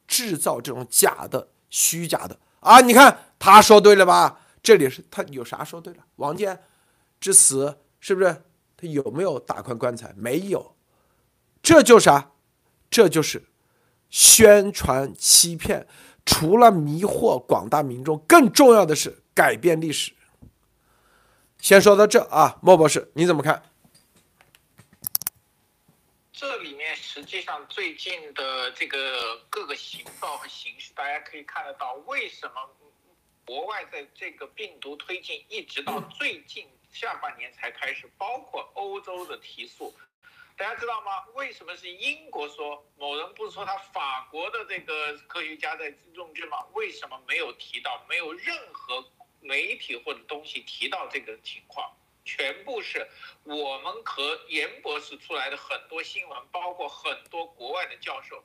[0.07, 2.79] 制造这种假的、虚假的啊！
[2.81, 4.39] 你看他说对了吧？
[4.61, 6.03] 这里是他有啥说对了？
[6.15, 6.63] 王健
[7.19, 8.43] 之死是不是
[8.77, 10.13] 他有没有打开棺材？
[10.15, 10.75] 没有，
[11.61, 12.31] 这就啥？
[12.89, 13.43] 这就是
[14.09, 15.87] 宣传欺骗，
[16.25, 20.13] 除了迷惑广大民众，更重要的是改变历史。
[21.59, 23.63] 先说到这啊，莫博士，你怎么看？
[26.31, 26.82] 这里面。
[27.13, 32.75] 实际上最近的这个各个形状和形式，大家可以看得到，为什么
[33.45, 39.93] 国外在这个病毒推进一直到最近下半年才开始，包括欧洲的提速。
[40.57, 41.23] 大家知道吗？
[41.35, 42.83] 为什么是英国说？
[42.97, 46.65] 某人不是说他法国的这个科学家在用这吗？
[46.73, 48.03] 为什么没有提到？
[48.09, 49.07] 没有任何
[49.39, 51.95] 媒体或者东西提到这个情况，
[52.25, 53.07] 全部是
[53.43, 58.43] 我们和严博士出来的很多新闻，包括很多国外的教授。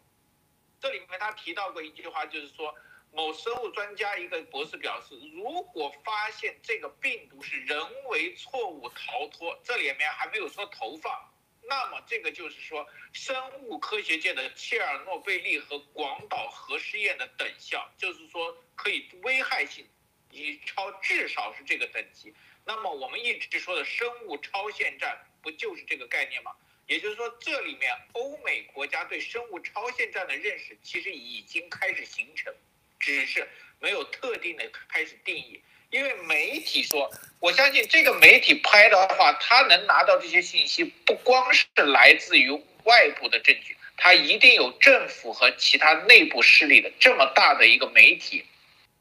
[0.81, 2.75] 这里面他提到过一句话，就是说
[3.13, 11.35] 某生物专家一个博士表示，如果发现这个病毒是人为错误逃脱，这里面还没有说投放。
[11.63, 19.87] 那么这个就是说，生物科学界的切尔诺贝利和广岛核试验的等效，就是说可以危害性
[20.31, 22.33] 已超，至少是这个等级。
[22.69, 26.53] 那么我们一直说的生物超限战，不就是这个概念吗？
[26.87, 32.53] 也就是说，这里面欧美国家对生物超限战的认识其实已经开始形成，
[33.01, 33.49] 只是
[33.81, 35.63] 没有特定的开始定义。
[35.89, 42.51] 因为媒体说，我相信这个媒体拍的话，他能拿到这些信息，不光是来自于
[42.85, 48.45] 外部的证据，他一定有政府和其他内部势力的这么大的一个媒体。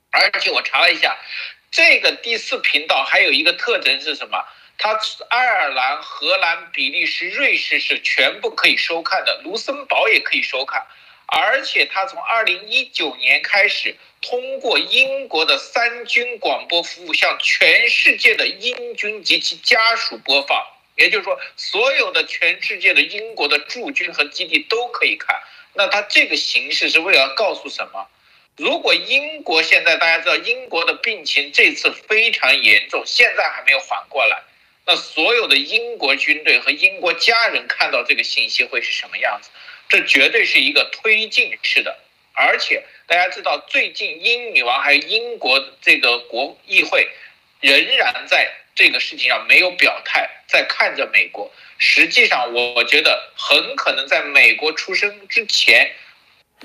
[0.09, 1.17] 而且我查了一下，
[1.77, 4.43] 这个第四频道还有一个特征是什么？
[4.79, 10.83] 它爱尔兰、荷兰、比利时、瑞士是全部可以收看的，卢森堡也可以收看。
[11.27, 20.65] 而且它从二零一九年开始，通过英国的三军广播服务向全世界的英军及其家属播放。
[20.95, 25.39] 也就是说，所有的全世界的英国的驻军和基地都可以看。
[25.75, 28.07] 那它这个形式是为了告诉什么？
[28.57, 34.41] 如果英国现在大家知道，英国的病情这次非常严重，现在还没有缓过来，
[34.85, 39.49] 那所有的英国军队和英国家人看到这个信息会是什么样子？
[39.89, 41.99] 这绝对是一个推进式的，
[42.33, 47.07] 而且大家知道，最近英女王还有英国这个国议会，
[47.61, 51.53] 仍然在这个事情上没有表态，在看着美国。
[51.77, 55.91] 实际上，我觉得很可能在美国出生之前，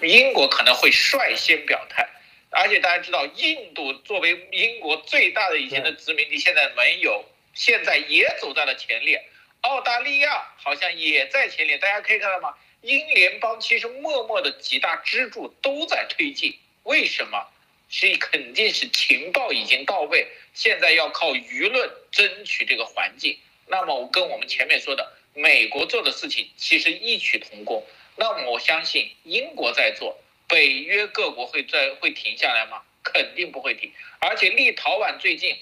[0.00, 2.08] 英国可能会率先表态。
[2.50, 7.24] 而且大家知道，印度作为英国最大的以前的殖民地，现在没有，
[7.54, 9.22] 现在也走在了前列。
[9.62, 12.54] 澳大利亚好像也在前列，大家可以看到吗？
[12.82, 17.48] 英联邦其实默默的几大支柱都在推进，为什么？
[17.88, 23.38] 是肯定是情报已经到位，现在要靠舆论争取这个环境。
[23.66, 27.86] 那么我跟我们前面说的，美国做的事情其实异曲同工。
[28.16, 32.82] 那么我相信英国在做，北约各国会在会停下来吗？
[33.02, 33.92] 肯定不会停。
[34.20, 35.58] 而且立陶宛最近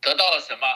[0.00, 0.66] 得到了什么？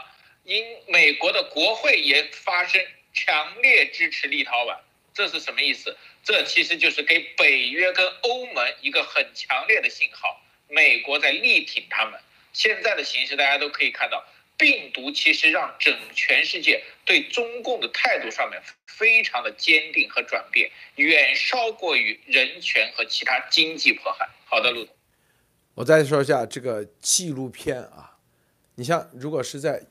[0.45, 2.81] 英美国的国会也发声，
[3.13, 4.79] 强烈支持立陶宛。
[5.13, 5.97] 这是什么意思？
[6.23, 12.21] 这其实就是给北约跟欧盟一个很强烈的信号，美国在力挺他们。
[12.53, 14.25] 现在的形势大家都可以看到，
[14.57, 24.29] 病毒其实让整全世界对中共的态度上面非常的坚定和转变，远超过于人权和其他经济迫害。
[24.47, 24.95] 好的，陆总，
[25.75, 28.19] 我再说一下这个纪录片啊，
[28.75, 29.87] 你像如果是在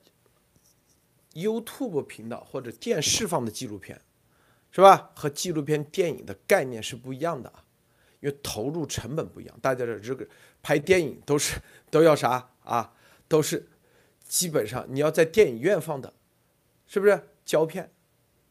[1.34, 4.02] YouTube 频道或者电视放的纪录片。
[4.72, 5.10] 是吧？
[5.16, 7.64] 和纪录片电影的概念是不一样的啊，
[8.20, 9.58] 因为投入成本不一样。
[9.62, 10.28] 大家的这个
[10.62, 11.58] 拍电影都是
[11.90, 12.92] 都要啥啊？
[13.30, 13.66] 都是
[14.28, 16.14] 基本上你要在电影院放的，
[16.86, 17.92] 是不是胶片，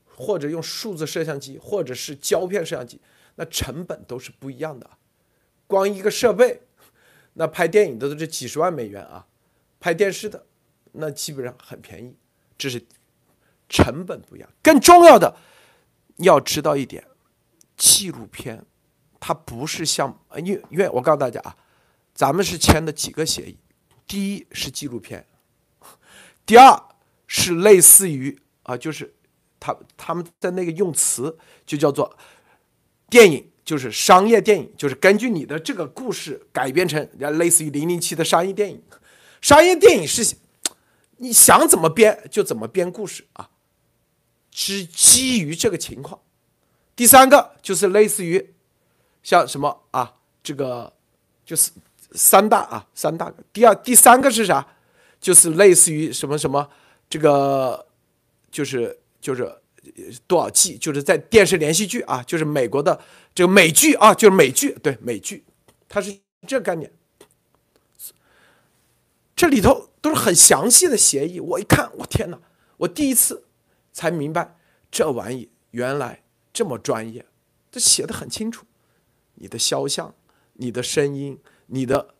[0.05, 3.01] 或者用数字摄像机，或者是胶片摄像机，
[3.35, 4.89] 那成本都是不一样的。
[5.67, 6.63] 光一个设备，
[7.35, 9.27] 那拍电影的都是几十万美元啊，
[9.81, 10.47] 拍电视的
[10.93, 12.17] 那基本上很便宜，
[12.57, 12.85] 这是
[13.69, 14.49] 成本不一样。
[14.63, 15.37] 更重要的。
[16.19, 17.05] 要知道一点，
[17.77, 18.65] 纪录片
[19.19, 21.57] 它不是像，因为因为我告诉大家啊，
[22.15, 23.59] 咱们是签的几个协议，
[24.07, 25.27] 第一是纪录片，
[26.47, 26.83] 第二
[27.27, 29.15] 是类似于啊，就是
[29.59, 32.17] 他他们的那个用词就叫做
[33.09, 38.83] 电影，就是商业电影，就是根据你的这个故事改编成，类似于零零七的商业电影，
[39.41, 40.37] 商业电影是
[41.17, 43.51] 你想怎么编就怎么编故事啊。
[44.57, 46.21] 是基于这个情况，
[46.95, 48.55] 第三个就是类似于
[49.21, 50.93] 像什么啊，这个
[51.45, 51.73] 就是
[52.13, 53.33] 三大啊，三大。
[53.53, 54.65] 第二、第三个是啥？
[55.25, 56.69] 就是类似于什么什么，
[57.09, 57.87] 这个
[58.51, 59.51] 就是就是
[60.27, 63.01] 多少季，就是在电视连续剧啊，就是美国的
[63.35, 65.43] 这个美剧啊，就是美剧，对美剧，
[65.89, 66.15] 它是
[66.47, 66.93] 这个概念。
[69.35, 72.39] 这里头都是很详细的协议，我一看，我天哪，
[72.77, 73.47] 我第一次。
[73.97, 74.57] 才明白，
[74.91, 77.25] 这玩意原来这么专业，
[77.71, 78.67] 这写的很清楚，
[79.35, 80.13] 你的肖像、
[80.55, 82.14] 你的声音、你的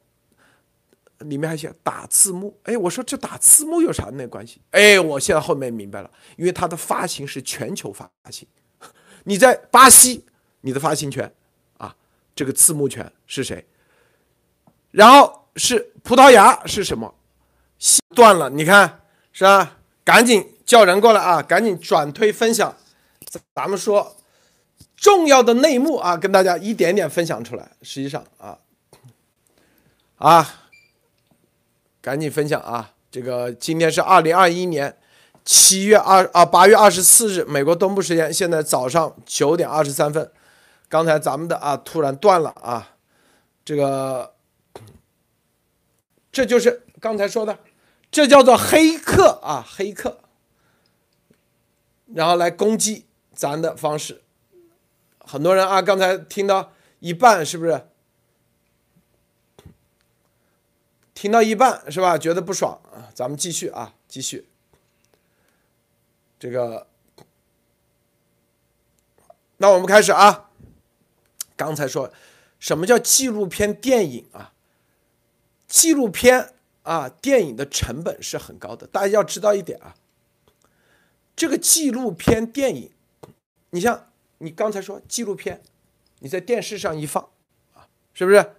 [1.29, 2.59] 里面还写打字幕。
[2.65, 4.61] 哎，我说这打字幕有啥那关系？
[4.71, 8.47] 哎，我现在后面明白了，因为它的发行是全球发行，
[9.25, 10.25] 你在巴西，
[10.61, 11.33] 你的发行权
[11.79, 11.95] 啊，
[12.35, 13.67] 这个字幕权是谁？
[14.91, 17.15] 然后是葡萄牙是什么？
[18.15, 19.01] 断了，你看
[19.33, 19.79] 是吧？
[20.05, 21.43] 赶紧叫人过来啊！
[21.43, 22.77] 赶紧转推分享，
[23.55, 24.17] 咱们说
[24.97, 27.73] 重要的内幕啊，跟大家一点点分享出来。
[27.83, 28.59] 实际上啊，
[30.17, 30.64] 啊，
[32.05, 32.93] 赶紧分享啊！
[33.11, 34.95] 这个今天是二零二一年
[35.43, 40.31] 七月二啊八月二十四日，美国东部时间，现在早上九点二十三分。
[40.87, 42.97] 刚才咱们的啊突然断了啊，
[43.65, 44.35] 这个
[46.31, 47.59] 这就是刚才说的。
[48.11, 50.19] 这叫做黑客啊，黑客，
[52.13, 54.21] 然后来攻击咱的方式，
[55.21, 57.89] 很多人啊，刚才听到一半是不是？
[61.15, 62.19] 听到一半是吧？
[62.19, 63.11] 觉得不爽啊？
[63.15, 64.49] 咱们继续啊，继续。
[66.39, 66.87] 这个，
[69.59, 70.51] 那我们开始啊。
[71.57, 72.13] 刚才说
[72.59, 74.53] 什么叫纪录片电影啊？
[75.67, 76.51] 纪录片。
[76.83, 79.97] 啊，电影的成本是很高的，大家要知道一点啊。
[81.35, 82.91] 这个纪录片电影，
[83.71, 85.63] 你像你刚才说纪录片，
[86.19, 87.31] 你在电视上一放
[87.73, 88.57] 啊，是不是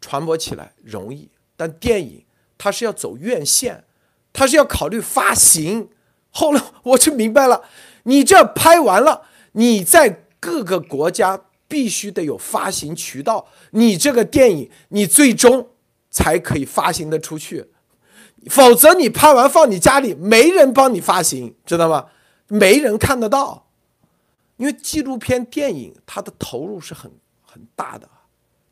[0.00, 1.28] 传播起来容易？
[1.56, 2.24] 但电影
[2.58, 3.84] 它是要走院线，
[4.32, 5.88] 它是要考虑发行。
[6.30, 7.64] 后来我就明白了，
[8.04, 15.70] 你这拍完了，你在各个国家必须得有发行渠道，你这个电影你最终。
[16.08, 17.66] 才可以发行的出去，
[18.48, 22.06] 否则你拍完放你家里，没人帮你发行，知道吗？
[22.48, 23.68] 没人看得到，
[24.56, 28.08] 因为纪录片电影它的投入是很很大的，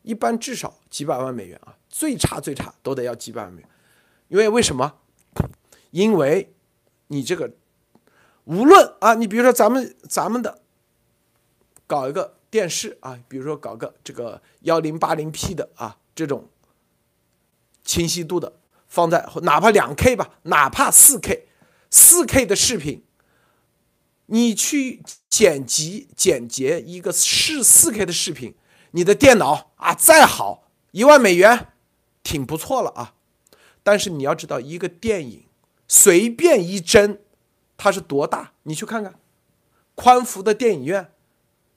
[0.01, 3.69] 一般至少几百万美元啊，最差最差都得要几百万美元，
[4.27, 4.95] 因为为什么？
[5.91, 6.53] 因为
[7.07, 7.53] 你这个
[8.43, 10.61] 无论啊，你比如说咱们咱们的
[11.87, 16.49] 搞一个电视啊，比如说搞个这个幺零八零 P 的啊这种。
[17.85, 21.47] 清晰度的放在哪怕两 K 吧，哪怕四 K，
[21.91, 23.03] 四 K 的视频，
[24.25, 28.55] 你去剪辑剪辑一个是四 K 的视频，
[28.89, 31.73] 你的电脑啊再好，一万美元
[32.25, 33.13] 挺不错了啊。
[33.83, 35.45] 但是你要知道，一个电影
[35.87, 37.21] 随便一帧，
[37.77, 38.51] 它是多大？
[38.63, 39.17] 你去看看，
[39.93, 41.13] 宽幅的电影院，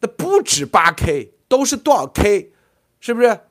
[0.01, 2.53] 那不止八 K，都是多少 K？
[2.99, 3.43] 是不是？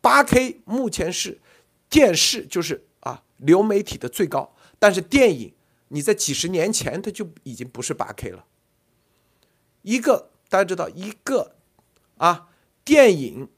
[0.00, 1.40] 八 K 目前是。
[1.90, 5.52] 电视就是啊流媒体的最高，但是电影
[5.88, 8.44] 你在几十年前它就已经不是八 K 了。
[9.82, 11.56] 一个大家知道一个
[12.18, 12.48] 啊
[12.84, 13.48] 电影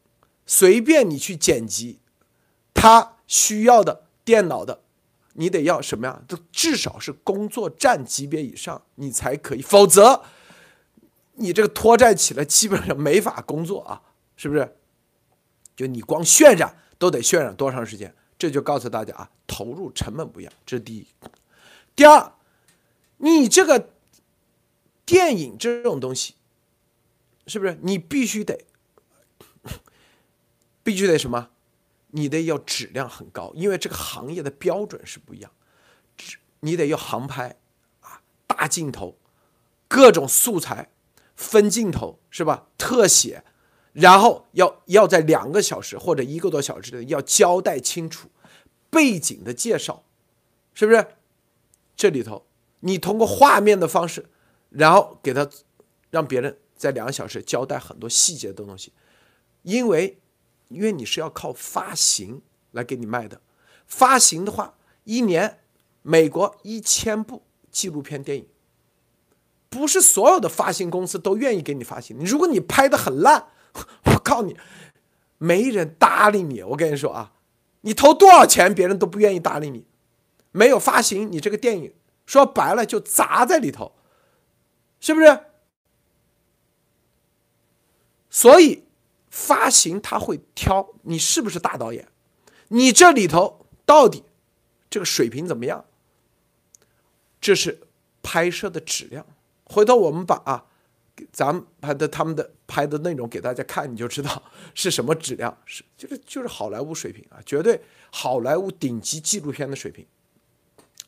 [0.46, 1.98] 随便你去剪辑，
[2.82, 4.82] 他需要的电脑的
[5.34, 6.20] 你得要什么呀？
[6.26, 10.24] 都至少是工作站级别以上你才可以，否则
[11.34, 14.02] 你这个拖债起来基本上没法工作啊，
[14.34, 14.76] 是不是？
[15.76, 18.12] 就你光渲染都得渲染多长时间？
[18.36, 21.06] 这就告诉大家啊，投入成本不一样，这是第一。
[21.94, 22.32] 第二，
[23.18, 23.90] 你这个
[25.06, 26.34] 电影这种东西，
[27.46, 28.58] 是不是你必须得
[30.82, 31.50] 必须得什么？
[32.12, 35.50] 你得要质量很高，因为这个行业的标准是不一样。
[36.60, 37.58] 你得要航拍
[38.00, 39.18] 啊，大镜头，
[39.88, 40.90] 各种素材，
[41.34, 42.68] 分镜头是吧？
[42.78, 43.44] 特写。
[43.92, 48.30] 然后要要在两个小时或者一个多小时内要交代清楚
[48.88, 50.04] 背景的介绍，
[50.72, 51.06] 是不是？
[51.94, 52.46] 这里头
[52.80, 54.30] 你通过画面的方式，
[54.70, 55.46] 然后给他
[56.08, 58.92] 让别人在两个小时交代很多细节的东西，
[59.60, 60.18] 因为
[60.72, 63.40] 因为你是要靠发行来给你卖的，
[63.86, 65.60] 发行的话一年
[66.02, 68.46] 美国一千部纪录片电影，
[69.68, 73.48] 不是所有的发行公司都愿意给你发行，如果你拍的很烂。
[74.04, 74.54] 我告诉你，
[75.38, 76.62] 没人搭理你。
[76.62, 77.32] 我跟你说啊，
[77.80, 79.86] 你投多少钱，别人都不愿意搭理你。
[80.50, 81.94] 没有发行，你这个电影
[82.26, 83.92] 说白了就砸在里头，
[85.00, 85.40] 是不是？
[88.28, 88.84] 所以
[89.32, 92.06] 发行他会挑你是不是大导演，
[92.68, 94.22] 你这里头到底
[94.90, 95.86] 这个水平怎么样？
[97.40, 97.80] 这是
[98.22, 99.26] 拍摄的质量。
[99.64, 100.66] 回头我们把啊。
[101.30, 104.42] 咱们拍的他们的拍的内容给大家看，你就知道
[104.74, 107.80] 是什么质量，是就是就是好莱坞水平啊，绝对
[108.10, 110.06] 好莱坞顶级纪录片的水平。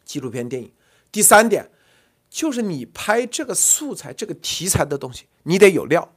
[0.04, 0.70] 纪录片电影，
[1.10, 1.70] 第三点，
[2.28, 6.14] 就是你拍这个素材、这个题材的东西，你得有料。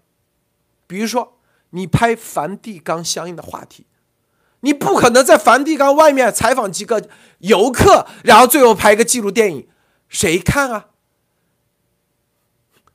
[0.85, 1.36] 比如说，
[1.71, 3.85] 你拍梵蒂冈相应的话题，
[4.61, 7.09] 你不可能在梵蒂冈外面采访几个
[7.39, 9.67] 游客，然后最后拍一个纪录电影，
[10.07, 10.87] 谁看啊？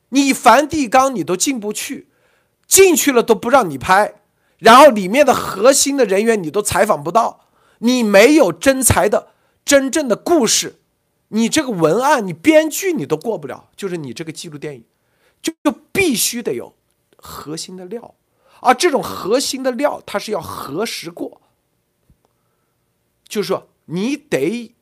[0.08, 2.08] 你梵蒂冈你都进不去，
[2.66, 4.14] 进去了都不让你拍，
[4.58, 7.46] 然后里面的核心的人员你都采访不到，
[7.78, 9.32] 你没有真才的
[9.64, 10.80] 真正的故事。
[11.28, 14.84] 你这个文案，你编剧你都过不了，就是你这个纪录电影，
[15.40, 16.74] 就就必须得有
[17.16, 18.14] 核心的料，
[18.62, 21.42] 而这种核心的料，它是要核实过，
[23.26, 24.72] 就是说你得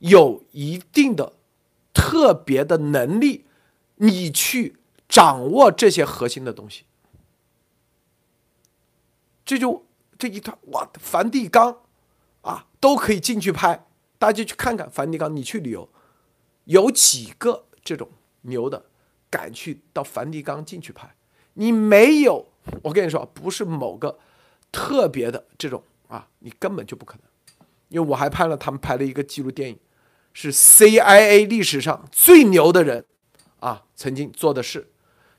[0.00, 1.32] 有一定的
[1.94, 3.46] 特别的能力，
[3.96, 4.76] 你去
[5.08, 6.84] 掌握这些核心的东西，
[9.44, 9.86] 这就
[10.18, 11.78] 这一段哇，梵蒂冈
[12.42, 13.86] 啊都可以进去拍。
[14.18, 15.88] 大家去看看梵蒂冈，你去旅游，
[16.64, 18.10] 有几个这种
[18.42, 18.86] 牛的
[19.30, 21.14] 敢去到梵蒂冈进去拍？
[21.54, 22.48] 你没有，
[22.82, 24.18] 我跟你说，不是某个
[24.72, 27.22] 特别的这种啊，你根本就不可能。
[27.88, 29.78] 因为我还拍了他们拍了一个纪录电影，
[30.32, 33.04] 是 CIA 历史上最牛的人
[33.60, 34.90] 啊曾经做的事，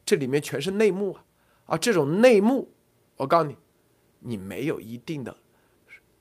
[0.05, 1.25] 这里面全是内幕啊
[1.65, 1.77] 啊！
[1.77, 2.71] 这种内幕，
[3.17, 3.57] 我告诉你，
[4.19, 5.35] 你没有一定的。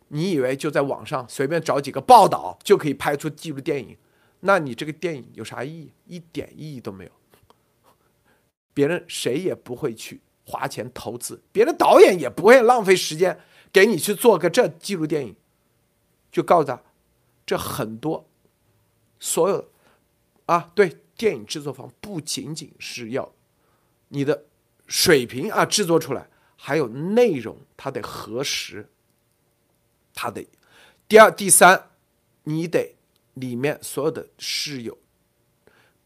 [0.09, 3.97] 你以为就在网上随便找几个报道就可以拍出纪录电影？
[4.41, 5.93] 那你这个电影有啥意义？
[6.07, 7.11] 一点意义都没有。
[8.73, 13.41] 别人谁也不会去花钱投资，别的导演也不会浪费时间
[13.73, 15.35] 给你去做个这纪录电影。
[16.31, 16.83] 就告诉他，
[17.47, 18.29] 这很多
[19.21, 19.71] 所有
[20.47, 23.33] 啊，对电影制作方不仅仅是要
[24.09, 24.45] 你的
[24.87, 28.91] 水平啊制作出来，还有内容，它得核实。
[30.13, 30.49] 他得，
[31.09, 31.91] 第二、第三，
[32.45, 32.97] 你得
[33.35, 34.99] 里面所有的是有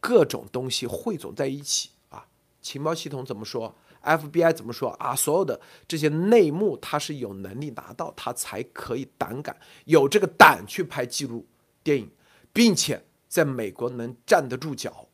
[0.00, 2.26] 各种东西汇总在一起啊。
[2.62, 3.74] 情报系统怎么说
[4.16, 5.14] ？FBI 怎么说啊？
[5.14, 11.46] 所有的这些内幕，他是有能力拿到，他才可以胆敢有这个胆去拍纪录
[11.82, 12.10] 电影，
[12.52, 15.08] 并且在美国能站得住脚。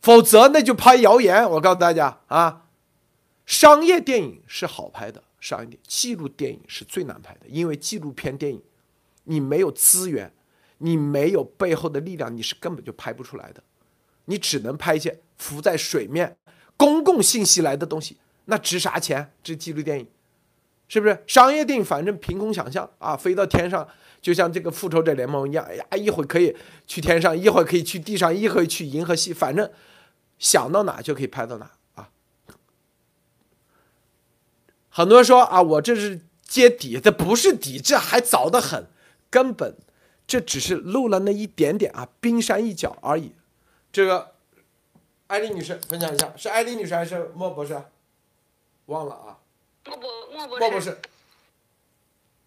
[0.00, 1.48] 否则那就拍谣言。
[1.50, 2.66] 我告诉大家啊，
[3.46, 5.22] 商业电影是好拍的。
[5.40, 8.62] 商业电影，纪录电影是最难拍的，因为纪录片电影，
[9.24, 10.32] 你没有资源，
[10.78, 13.62] 你没有背后的力量，你是根本就拍不出来的。
[14.26, 16.36] 你只能拍一些浮在水面、
[16.76, 18.16] 公共信息来的东西，
[18.46, 19.32] 那值啥钱？
[19.42, 20.06] 这纪录电影，
[20.88, 21.22] 是不是？
[21.26, 23.86] 商业电影反正凭空想象啊，飞到天上，
[24.20, 26.54] 就像这个复仇者联盟一样，哎呀，一会可以
[26.86, 29.70] 去天上，一会可以去地上，一会去银河系，反正
[30.38, 32.10] 想到哪就可以拍到哪啊。
[34.88, 38.86] 很多人说啊，我这是揭底，这不是底，这还早得很，
[39.30, 39.76] 根本
[40.26, 43.32] 这只是露了那一点点啊，冰山一角而已。
[43.92, 44.33] 这个
[45.34, 47.74] 艾丽女士分享一下，是艾丽女士还是莫博士？
[48.86, 49.36] 忘了啊。
[49.84, 50.96] 莫博莫博莫博士。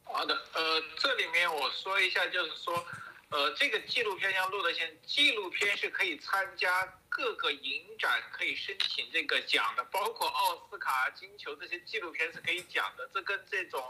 [0.05, 2.85] 好的，呃，这里面我说一下，就是说，
[3.29, 6.93] 呃，这个纪录片要录的先，纪录片是可以参加。
[7.09, 13.09] 各个影展可以申请这个奖的，包括奥斯卡、金球这些纪录片是可以讲的。
[13.13, 13.83] 这跟这种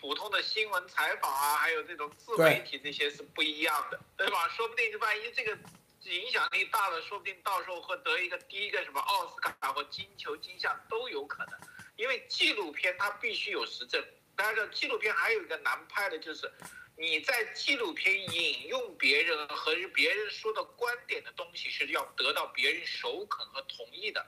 [0.00, 4.48] 普通的新闻采访啊，还有这种自媒体这些是不一样的，对吧？
[4.48, 5.58] 说不定就万一这个
[6.04, 11.58] 影响力大了，说不定到时候会得一个第一个什么奥斯卡或金球金像都有可能。
[11.96, 14.04] 因为纪录片它必须有实证，
[14.36, 16.50] 大家知道纪录片还有一个难拍的就是。
[17.00, 24.26] 你在纪录片引用别人和别人说的观点的东西是要得到别人首肯和同意的，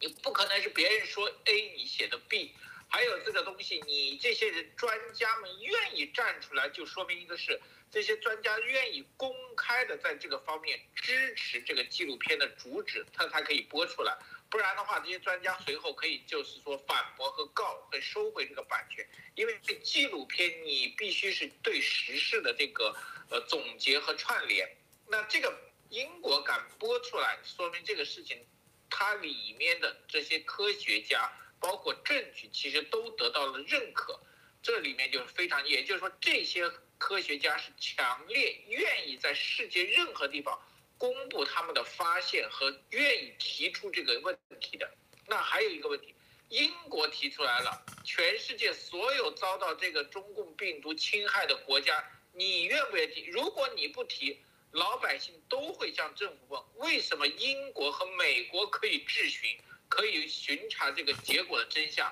[0.00, 2.52] 你不可能是别人说 A 你写的 B，
[2.88, 7.60] 还有这个东西，你这些人专家们愿意站出来，就说明一个是
[7.96, 14.14] 这些专家愿意公开的在这个方面支持这个纪录片的主旨，他才可以播出来。
[14.50, 19.02] 不然的话，这些专家随后可以就是说反驳和告，会收回这个版权。
[19.34, 22.94] 因为这纪录片你必须是对时事的这个
[23.30, 24.76] 呃总结和串联。
[25.08, 28.46] 那这个英国敢播出来，说明这个事情
[28.90, 34.20] 它里面的这些科学家，包括证据，其实都得到了认可。
[34.62, 40.58] 这里面就是非常，也就是说这些科学家是强烈愿意在世界任何地方。
[40.98, 44.90] 公布他们的发现和愿意提出这个问题的，
[45.26, 46.14] 那还有一个问题，
[46.48, 53.26] 英国提出来了，全世界所有遭到这个中共病毒侵害的国家，你愿不愿意提？
[53.26, 54.40] 如果你不提，
[54.70, 59.54] 老百姓都会向政府问，为什么英国和美国可以质询，
[59.90, 62.10] 可以巡查这个结果的真相，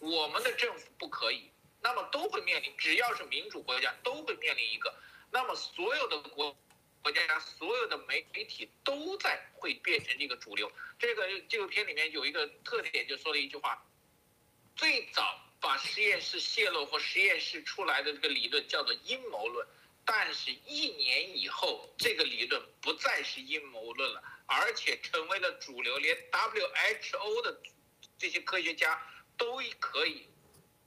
[0.00, 1.50] 我们的政府不可以？
[1.80, 4.94] 那么都会面临，只要是民主国家都会面临一个，
[5.30, 6.56] 那么所有的国。
[7.00, 10.70] 国家所有的媒体都在会变成这个主流。
[10.98, 13.82] 这个纪录片里面有一个特点，就说了一句话：
[14.74, 19.66] 最早把实验室泄露或实验室出来的这个理论叫做阴谋论，
[20.04, 27.62] 但是一年以后，这个理论不再是阴谋论了，而且成为了主流，连 WHO 的
[28.18, 29.00] 这些科学家
[29.38, 30.26] 都可以，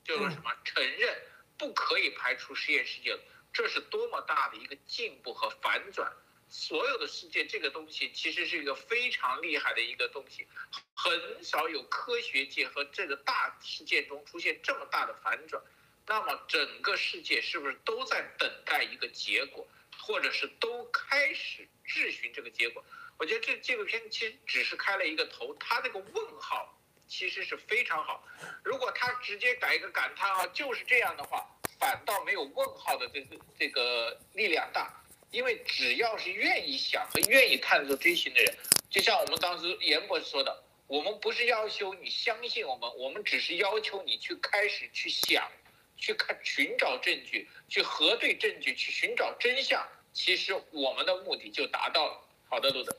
[0.03, 1.21] 就是什么承认
[1.57, 3.19] 不可以排除实验世界了。
[3.53, 6.11] 这是多么大的一个进步和反转！
[6.47, 10.45] 所有的世界这个东西其实是一个非常厉害的一个东西，
[10.93, 15.61] 很少有科学界和这个大事件中出现这么大的反转。
[16.05, 19.65] 那么整个世界是不是都在等待一个结果，
[19.99, 22.83] 或者是都开始质询这个结果？
[23.17, 26.80] 我觉得这纪录片其实只是开了一个头，它那个问号
[27.11, 28.23] 其实是非常好。
[28.63, 31.45] 如果他直接改一个感叹号，就是这样的话。
[31.77, 38.55] 反倒没有问号的这个这个力量大，因为只要是愿意想和愿意探索追寻的人，
[38.87, 45.51] 就像我们当时严博士说的，我们不是要求你相信我们，我们只是要求你去开始去想，
[45.97, 49.83] 去看寻找证据，去核对证据，去寻找真相。
[50.13, 52.21] 其实我们的目的就达到了。
[52.47, 52.95] 好的，路德，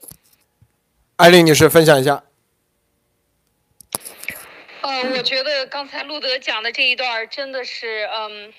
[1.17, 2.25] 艾丽女士分享一下。
[4.83, 8.53] 呃，我觉得刚才路德讲的这一段真的是，嗯。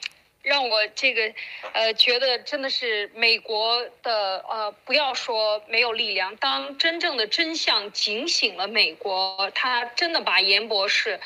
[0.44, 1.34] 让我这个，
[1.72, 11.18] 呃，觉得真的是美国的，呃，不要说没有力量，当真正的真相警醒了美国，他真的把严博士。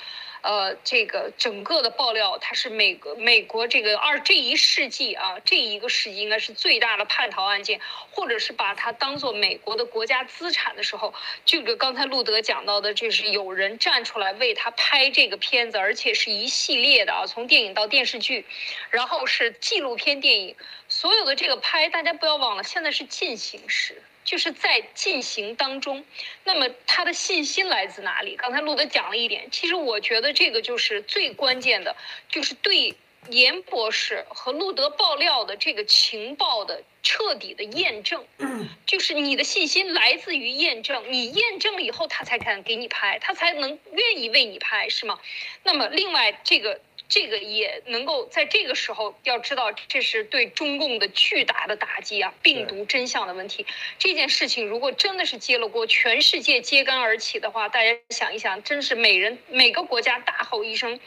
[0.47, 7.81] 呃，这个整个的爆料，它是美国美国这个二这一世纪啊，这一个世纪应该是最大的叛逃案件，
[8.11, 18.45] 或者是把它当做美国的国家资产的时候，这个刚才路德讲到的，就是有人站出来为他拍这个片子，而且是一系列的啊，从电影到电视剧，
[18.89, 20.55] 然后是纪录片电影，
[20.87, 24.01] 所有的这个拍，大家不要忘了，现在是进行时。
[24.27, 26.03] 就是在进行当中，
[26.43, 28.35] 那么他的信心来自哪里？
[28.35, 31.95] 刚才路德讲了一点，其实我觉得这个就是最关键的，
[32.27, 32.93] 就是对
[33.29, 38.27] 严博士和路德爆料的这个情报的彻底的验证，
[38.85, 45.17] 就是你的信心来自于验证，你验证了以后，他才敢给你拍，他才能愿意为你拍，是吗？
[45.63, 46.81] 那么另外这个。
[47.09, 52.33] 这个也能够在这个时候要知道，这是对中共的巨大的打击啊！
[52.41, 53.65] 病毒真相的问题，
[53.97, 60.99] 这件事情如果真的是揭了锅，全世界揭竿而起的话，大家想一想，真是每人每个国家大吼一声，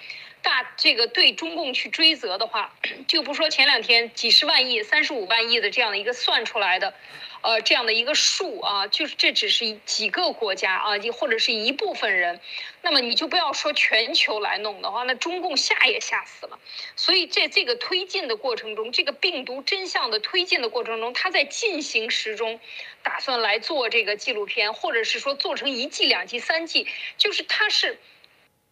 [0.43, 2.75] 大这个对中共去追责的话，
[3.07, 6.95] 就不说前两天几十万亿、三十五万亿的这样的一个算出来的。
[7.43, 12.39] 呃，这样的一个数啊，就是这只是几个国家啊，或者是一部分人，
[12.83, 16.59] 那么你就不要说全球来弄的话，那中共吓也吓死了。
[16.97, 22.61] 所以在这个推进的过程中，这个病毒真相的推进的过程中，他在进行时中，
[23.03, 26.87] 打算来做这个纪录片，或者是说做成一季、两季、三季，
[27.17, 27.99] 就是他是。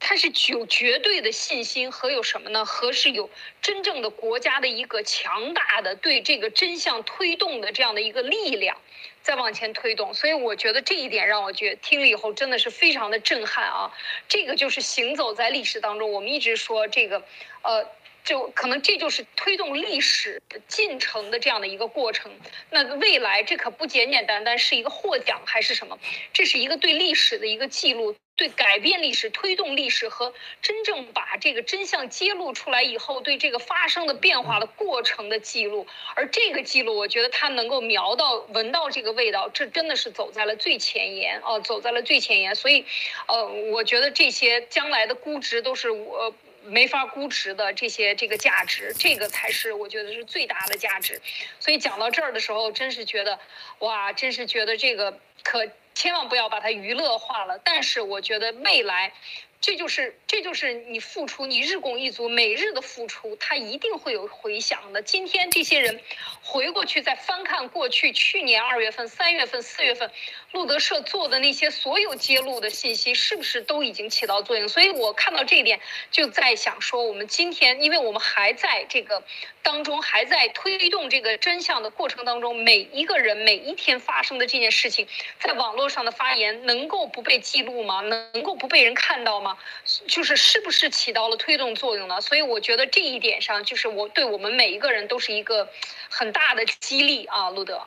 [0.01, 2.65] 他是具有绝对的信心和有什么呢？
[2.65, 3.29] 和是有
[3.61, 8.77] 真正的国家的一个强大的对这个真相推动的这样的一个力量，
[9.23, 10.15] 在往前推动。
[10.15, 13.93] 所以我觉得这一点让我觉听了以后真的是非常的震撼啊！
[14.29, 17.23] 这个就是行走在历史当中，我们一直说这个，
[17.63, 17.87] 呃。
[18.25, 22.31] 就可能这就是推动历史进程的这样的一个过程。
[22.69, 25.99] 那未来这可不简简单单是一个获奖还是什么？
[26.31, 30.33] 这是一个对历史的一个记录，对改变历史、推动历史和
[30.63, 35.87] 真正把这个真相揭露出来以后，对这个发生的变化的过程的记录。
[36.15, 42.55] 而这个记录，我觉得他能够瞄到、闻到这个味道，这真的是走在了最前沿哦，走在了最前沿。
[42.55, 42.87] 所以，
[43.27, 46.33] 呃，我觉得这些将来的估值都是我。
[46.65, 51.19] 没法估值的这些这个价值，这个才是我觉得是最大的价值。
[51.59, 53.39] 所以讲到这儿的时候，真是觉得，
[53.79, 55.67] 哇，真是觉得这个可
[55.99, 57.59] 千万不要把它娱乐化了。
[57.65, 59.13] 但是我觉得未来。
[59.61, 65.03] 这就是这就是你付出，你日拱一卒，每日的付出，它一定会有回响的。
[65.03, 66.01] 今天这些人
[66.45, 70.13] 回过去再翻看过去，去年二月份、三月份、四月份，
[70.53, 74.69] 路德社做的那些所有揭露的信息，是不是都已经起到作用？
[74.69, 75.81] 所以我看到这一点，
[76.13, 79.25] 就在想说，我们今天，因为我们还在这个
[79.69, 85.07] 当中，还在推动这个真相的过程当中，每一个人每一天发生的这件事情，
[85.39, 88.01] 在网络上的发言，能够不被记录吗？
[88.01, 89.59] 能够不被人看到吗？
[90.07, 92.19] 就是是不是起到了推动作用呢？
[92.19, 95.69] 所以我觉得这一点上，就是我对我们每一个人都是一个
[96.09, 97.83] 很大的激励啊，路德。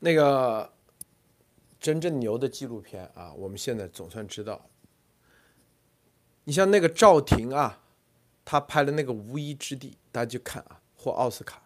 [0.00, 0.72] 那个
[1.78, 4.68] 真正牛的纪录片啊，我们现在总算知道。
[6.42, 7.78] 你像那个赵婷啊，
[8.46, 11.60] 他拍的那个《无依之地》，大家去看啊，获奥斯卡。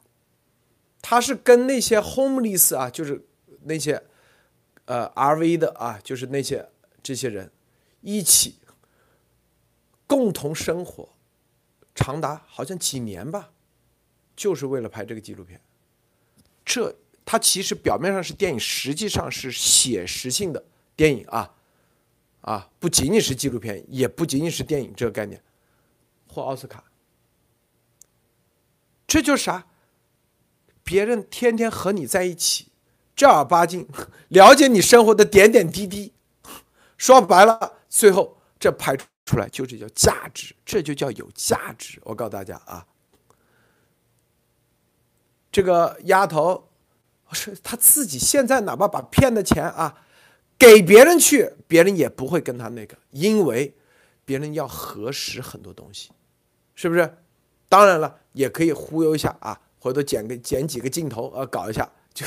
[1.02, 3.22] 他是跟那些 homeless 啊，就是
[3.64, 4.02] 那些
[4.86, 6.68] 呃 RV 的啊，就是那些
[7.02, 7.52] 这些人
[8.00, 8.56] 一起
[10.06, 11.10] 共同生活，
[11.94, 13.52] 长达好像几年吧，
[14.34, 15.60] 就是为了拍这个纪录片。
[16.64, 20.64] 这它其实表面上是电影，实际上是写实性的
[20.96, 21.54] 电影啊
[22.40, 25.42] 啊，不仅仅是纪录片，也不仅仅是电影这个概念，
[26.30, 26.84] 获奥斯卡。
[29.06, 29.66] 这就是啥？
[30.84, 32.68] 别人天天和你在一起，
[33.14, 33.88] 正儿八经
[34.28, 36.12] 了解你生活的点点滴滴。
[36.96, 42.00] 说白了，最后这拍出来就这叫价值，这就叫有价值。
[42.04, 42.86] 我告诉大家啊，
[45.50, 46.68] 这个丫头
[47.32, 50.04] 是她自己现在哪怕把骗的钱啊
[50.58, 53.74] 给别人去，别人也不会跟她那个，因为
[54.24, 56.10] 别人要核实很多东西，
[56.80, 57.14] 是不是？
[57.68, 62.24] 当然了，也可以忽悠一下啊，回头剪个剪几个镜头啊，搞一下，就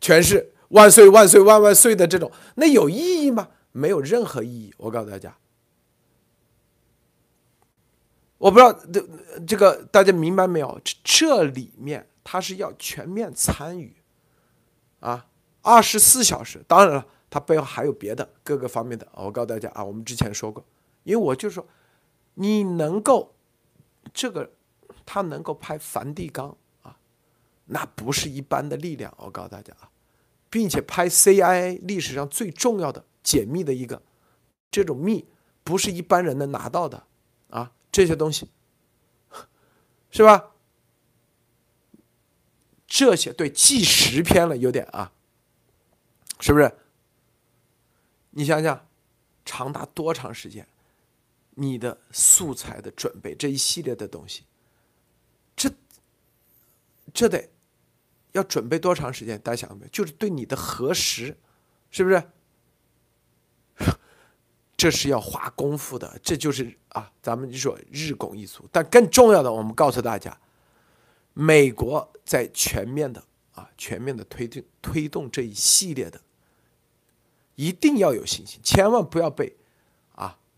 [0.00, 3.50] 全是万岁万岁万万岁的这种，那有意义吗？
[3.70, 4.74] 没有任何意义。
[4.78, 5.36] 我告诉大家，
[8.38, 9.06] 我不知道这
[9.46, 10.80] 这个大家明白没有？
[10.82, 13.94] 这这里面他是要全面参与
[14.98, 15.28] 啊，
[15.62, 16.60] 二十四小时。
[16.66, 19.06] 当然了，它背后还有别的各个方面的。
[19.14, 20.64] 我告诉大家啊，我们之前说过，
[21.04, 21.64] 因为我就说
[22.34, 23.35] 你能够
[24.12, 24.52] 这个。
[25.04, 26.98] 他能够拍梵蒂冈啊，
[27.66, 29.14] 那不是一般的力量。
[29.18, 29.88] 我告诉大家啊，
[30.50, 34.02] 并且拍 CIA 历史上最重要的解密的一个
[34.68, 35.24] 这种密，
[35.62, 37.06] 不是一般人能拿到的
[37.50, 37.72] 啊。
[37.92, 38.50] 这些东西
[40.10, 40.50] 是吧？
[42.88, 45.12] 这些对纪实片了有点啊，
[46.40, 46.76] 是不是？
[48.30, 48.88] 你想想，
[49.44, 50.66] 长达多长时间？
[51.58, 54.44] 你的素材的准备这一系列的东西。
[55.56, 55.70] 这
[57.14, 57.48] 这得
[58.32, 59.40] 要准备多长时间？
[59.40, 59.88] 大家想没有？
[59.90, 61.36] 就是对你的核实，
[61.90, 62.22] 是不是？
[64.76, 66.20] 这是要花功夫的。
[66.22, 68.68] 这就是啊，咱们就说日拱一卒。
[68.70, 70.38] 但更重要的，我们告诉大家，
[71.32, 76.20] 美国在全面的啊，全面的推进推动这一系列的，
[77.54, 79.56] 一定要有信心，千万不要被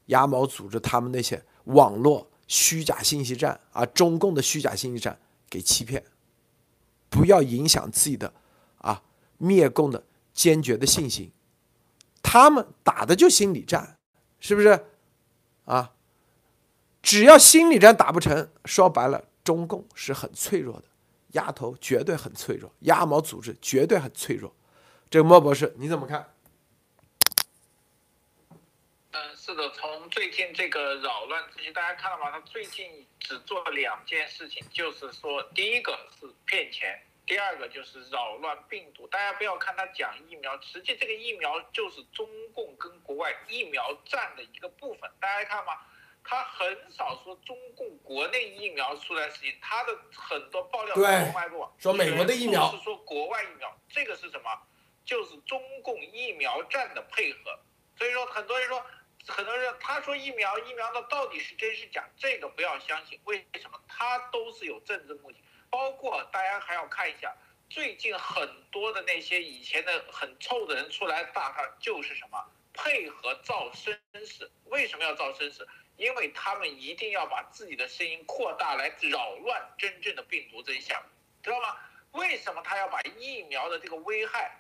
[0.09, 6.05] 鸭毛组织他们那些网络虚假信息战啊，中共的虚假信息战给欺骗。
[7.09, 8.35] 不要影响自己的
[8.77, 9.03] 啊
[9.39, 10.05] 灭共的
[10.35, 11.33] 坚决的信心，
[12.23, 13.99] 他们打的就心理战，
[14.41, 14.85] 是不是？
[15.65, 15.93] 啊，
[17.03, 20.85] 只要心理战打不成，说白了，中共是很脆弱的，
[21.33, 24.55] 鸭头绝对很脆弱，鸭毛组织绝对很脆弱。
[25.11, 26.27] 这个莫博士你怎么看？
[29.13, 32.29] 嗯，是的，从最近这个扰乱秩序，大家看到吗？
[32.33, 39.07] 他最近只做了两件事情，就是说，第一个是骗钱，第二个就是扰乱病毒。
[39.07, 45.09] 大家不要看他讲疫苗，实际这个疫苗就是中共跟国外疫苗战的一个部分。
[45.21, 45.75] 大家看吗？
[46.25, 54.51] 他很少说中共国内疫苗出来事情，他的很多爆料从来不说美国的疫苗，是说国外疫苗，这个是什么？
[55.05, 57.57] 就是中共疫苗战的配合。
[57.97, 58.85] 所以说，很多人说。
[59.27, 63.21] 很多人他说疫苗疫苗的到底是真是假，这个不要相信。
[63.25, 63.81] 为什么？
[63.89, 65.39] 他都是有政治目的。
[65.71, 67.35] 包括大家还要看一下，
[67.69, 72.43] 最近很多的那些以前的很臭的人出来大他就是什么
[72.73, 74.51] 配合造声势。
[74.65, 75.67] 为什么要造声势？
[75.97, 81.03] 因为他们一定要把自己的声音扩大来扰乱真正的病毒真相，
[81.43, 81.77] 知道吗？
[82.13, 84.57] 为什么他要把疫苗的这个危害？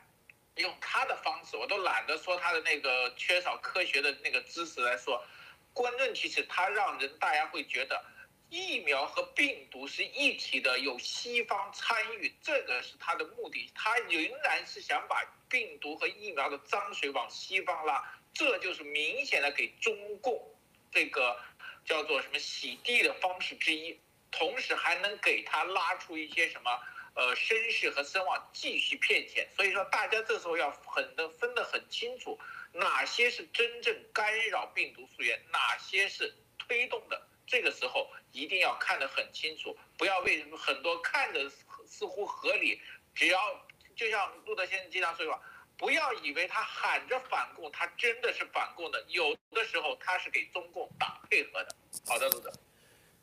[0.59, 5.25] 用他的方式，我都懒得说他的那个缺少科学的那个知识来说，
[5.73, 8.05] 关键其实他让人大家会觉得
[8.51, 13.71] 疫苗和病毒是一体的，有西方参与，这个是他的目的。
[13.75, 18.03] 他仍然是想把病毒和疫苗的脏水往西方拉，
[18.35, 20.43] 这就是明显的给中共
[20.91, 21.39] 这个
[21.85, 24.01] 叫做什么洗地的方式之一，
[24.31, 26.71] 同时还能给他拉出一些什么。
[27.19, 32.39] 呃，声势和声望继续骗钱，所以说大家这时候要很的分得很清楚，
[32.73, 37.21] 哪些是真正干扰病毒溯源，哪些是推动的。
[37.45, 41.51] 这个时候一定要看得很清楚，不要为很多看着
[41.89, 42.81] 似乎合理，
[43.16, 43.66] 只要
[43.97, 45.43] 就像路德先生经常说的话，
[45.77, 51.75] 不要以为他喊着反共，他真的是反共的，有的时候他是给中共打配合的。
[52.07, 52.53] 好的，路德。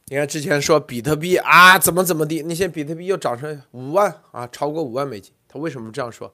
[0.08, 5.34] 你看之前说比特币啊怎么怎么地，那些比特币又涨成五万啊，超过五万美金。
[5.48, 6.32] 他为什么这样说？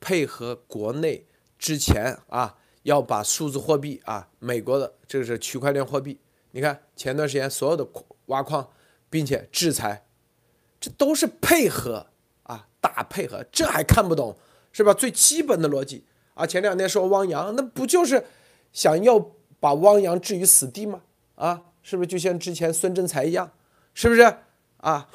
[0.00, 1.26] 配合国内
[1.58, 6.20] 之前啊要把数字货币啊，美国的这个是区块链货币。
[6.52, 7.84] 你看前段时间所有的
[8.26, 8.68] 挖矿，
[9.10, 10.06] 并且制裁，
[10.80, 12.06] 这都是配合
[12.44, 14.36] 啊大配合，这还看不懂
[14.70, 14.94] 是吧？
[14.94, 16.04] 最基本的逻辑
[16.34, 16.46] 啊！
[16.46, 18.24] 前两天说汪洋，那不就是
[18.72, 21.02] 想要把汪洋置于死地吗？
[21.34, 23.50] 啊，是不是就像之前孙政才一样？
[23.94, 24.20] 是不是
[24.76, 25.08] 啊？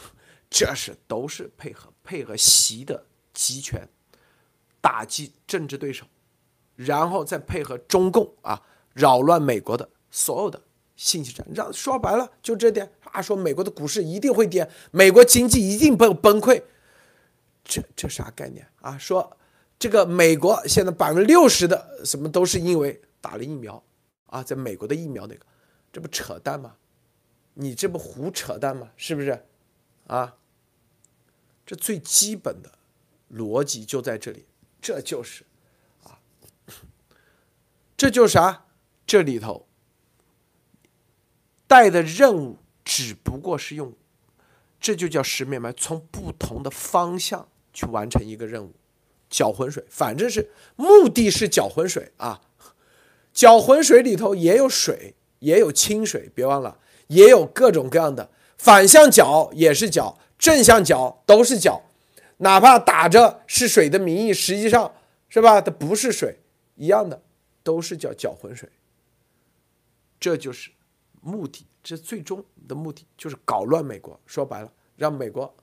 [0.49, 3.87] 这是都是配合配合习的集权
[4.81, 6.07] 打击政治对手，
[6.75, 8.63] 然后再配合中共啊
[8.93, 10.59] 扰乱美国的所有的
[10.95, 16.63] 信息战，让说白了就这点啊，说美国的股市一定会跌，美国经济一定崩崩溃，
[17.63, 18.97] 这这啥概念啊？
[18.97, 19.37] 说
[19.77, 23.83] 这个美国现在百分之六十的什么都是因为打了疫苗
[24.25, 25.45] 啊，在美国的疫苗那个，
[25.93, 26.75] 这不扯淡吗？
[27.53, 28.91] 你这不胡扯淡吗？
[28.97, 29.45] 是不是
[30.07, 30.35] 啊？
[31.65, 32.71] 这最基本的
[33.31, 34.45] 逻辑就在这里，
[34.81, 35.45] 这就是
[36.03, 36.19] 啊，
[37.95, 38.65] 这就是啥？
[39.05, 39.67] 这里头
[41.67, 43.93] 带的任务只不过是用，
[44.79, 48.73] 这就叫十面埋，从不同的方向去完成一个任务，
[49.29, 52.41] 搅浑水，反正是目的是搅浑水啊，
[53.31, 60.17] 搅浑水里头也有水，也有清水，别忘了，也有各种各样的反向搅也是搅。
[60.39, 61.81] 正向搅都是搅，
[62.37, 64.93] 哪怕打着是水的名义，实际上
[65.29, 65.61] 是吧？
[65.61, 66.39] 它不是水，
[66.75, 67.21] 一样的，
[67.63, 68.67] 都是叫搅浑水。
[70.19, 70.71] 这就是
[71.21, 74.19] 目的，这最终的目的就是搞乱美国。
[74.25, 75.55] 说白了，让美国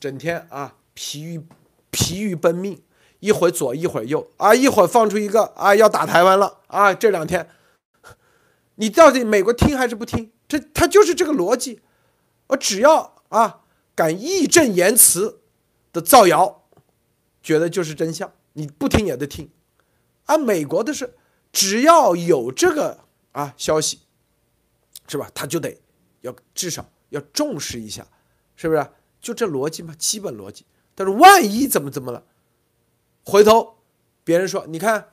[0.00, 1.42] 整天啊疲于
[1.90, 2.80] 疲于奔命，
[3.20, 7.46] 一会儿左一会儿右啊，一会儿放出一个啊要打台湾了啊，这两天
[8.78, 10.32] 你到底美国听还是不听？
[10.48, 11.80] 这他就是这个逻辑，
[12.48, 13.62] 我只要啊。
[13.98, 15.40] 敢义正言辞
[15.92, 16.62] 的造谣，
[17.42, 19.50] 觉得就是真相，你不听也得听。
[20.26, 21.16] 而美国的是，
[21.50, 23.00] 只要有这个
[23.32, 24.02] 啊消息，
[25.08, 25.28] 是吧？
[25.34, 25.80] 他就得
[26.20, 28.06] 要至少要重视一下，
[28.54, 28.86] 是不是？
[29.20, 30.64] 就这逻辑嘛，基本逻辑。
[30.94, 32.22] 但是万一怎么怎么了，
[33.24, 33.78] 回头
[34.22, 35.08] 别人说，你看，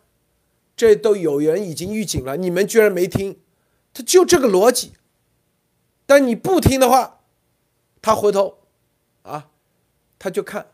[0.77, 3.39] 这都有人已经预警了，你们居然没听，
[3.95, 4.91] 他就这个逻辑。
[6.05, 7.21] 但你不听的话，
[8.01, 8.59] 他回头。
[9.23, 9.49] 啊，
[10.19, 10.67] 他就看，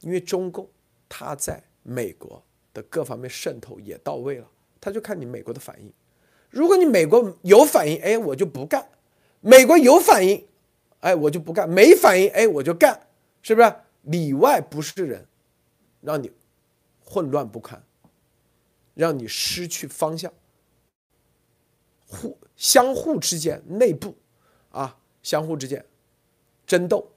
[0.00, 0.68] 因为中共
[1.08, 4.48] 他在美国的各方面渗透也到位了，
[4.80, 5.92] 他就看你美国的反应。
[6.50, 8.82] 如果你美国有反应，哎，我就不干；
[9.40, 10.44] 美国有反应，
[11.00, 13.06] 哎，我就不干；没反应，哎，我就干，
[13.42, 13.72] 是不是？
[14.02, 15.26] 里外不是人，
[16.00, 16.32] 让你
[17.04, 17.82] 混乱不堪，
[18.94, 20.32] 让你失去方向，
[22.06, 24.16] 互相互之间内部
[24.70, 25.84] 啊，相互之间
[26.66, 27.10] 争斗。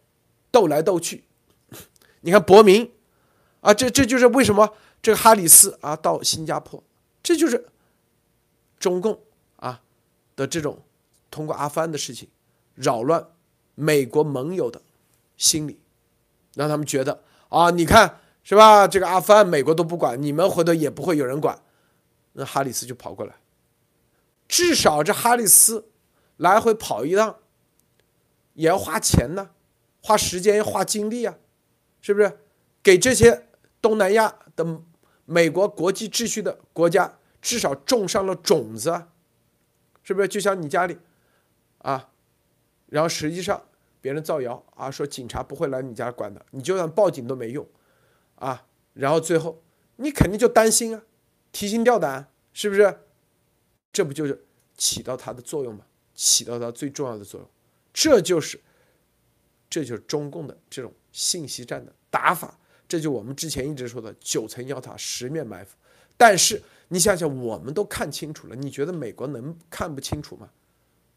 [0.50, 1.26] 斗来斗去，
[2.22, 2.90] 你看伯明，
[3.60, 6.82] 啊，这这就是为什么这个哈里斯啊到新加坡，
[7.22, 7.68] 这就是
[8.80, 9.20] 中共
[9.58, 9.82] 啊
[10.38, 10.82] 的这种
[11.30, 12.30] 通过阿富汗的事情
[12.76, 13.28] 扰乱
[13.76, 14.82] 美国盟友的
[15.36, 15.78] 心理，
[16.56, 18.88] 让他们觉得啊，你看是吧？
[18.88, 21.62] 这个阿富汗美国都不管，你们回头也不会有人管，
[22.34, 23.36] 那哈里斯就跑过来，
[24.48, 25.90] 至少这哈里斯
[26.38, 27.40] 来回跑一趟
[28.54, 29.52] 也要花钱呢。
[30.02, 31.38] 花时间花精力啊，
[32.00, 32.40] 是不是？
[32.82, 33.50] 给这些
[33.82, 34.82] 东南亚的
[35.26, 39.08] 美国国际秩序的国家至少种上了种子，
[40.04, 40.28] 是不是？
[40.30, 40.98] 就像你家里
[41.80, 42.10] 啊，
[42.86, 43.62] 然后实际上
[44.00, 47.68] 别人造谣啊，说警察不会来你家管的，你就算报警都没用
[48.36, 48.66] 啊。
[48.94, 49.62] 然后最后
[49.98, 51.04] 你肯定就担心啊，
[51.52, 53.00] 提心吊胆，是不是？
[53.98, 54.46] 这不就是
[54.78, 55.84] 起到它的作用吗？
[56.14, 57.50] 起到它最重要的作用，
[57.92, 58.62] 这就是。
[59.68, 65.76] 这就是中共的这种信息战的打法，这就我们之前一直说的九层妖塔、十面埋伏。
[66.16, 70.52] 但是你想想，我们都看清楚了，你觉得美国能看不清楚吗？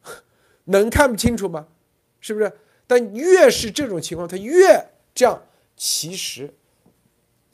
[0.64, 1.68] 能看不清楚吗？
[2.18, 2.50] 是不是？
[2.86, 5.42] 但越是这种情况，他越这样，
[5.76, 6.54] 其实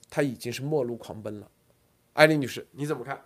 [0.09, 1.51] 他已经是末路狂奔了。
[2.12, 3.20] 艾丽女士，你怎么看？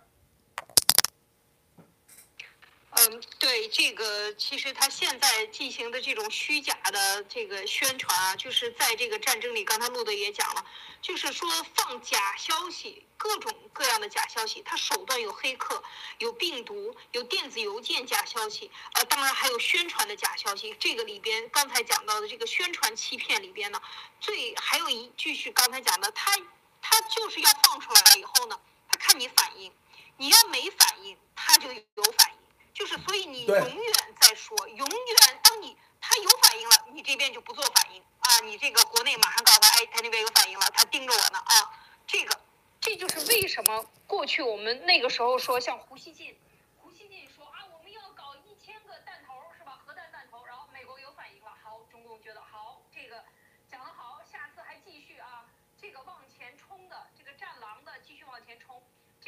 [3.39, 10.65] 对这个，其实他现在进行的这种虚假的这个宣传啊，就是在这个战争里，刚才路德也讲了，
[11.01, 15.83] 就是说放假消息，各种各样的假消息，他手段有黑客，
[16.19, 20.75] 有病毒，有电子邮件假消息，呃，当然还有宣传的假消息。
[20.79, 23.81] 这个里边刚才讲到的这个宣传欺骗里边呢，
[24.19, 26.31] 最还有一句是刚才讲的，他
[26.81, 29.73] 他就是要放出来了以后呢，他看你反应，
[30.17, 32.40] 你要没反应，他就有反应。
[32.73, 38.39] 就是，所以你永远在说，永远当你他有反应了，你这边就不做反应啊！
[38.43, 41.53] 你这个国内马上告诉他，哎，他那边有反应了，他盯着我呢啊！
[42.07, 42.39] 这个，
[42.79, 46.37] 这就是为什么过去我们那个时候说，像胡锡进，
[46.77, 49.79] 胡锡进说啊，我们要搞一千个弹头是吧？
[49.85, 53.23] 核弹弹头，然后美国有反应了，好，中共觉得好，这个
[53.69, 55.45] 讲得好，下次还继续啊。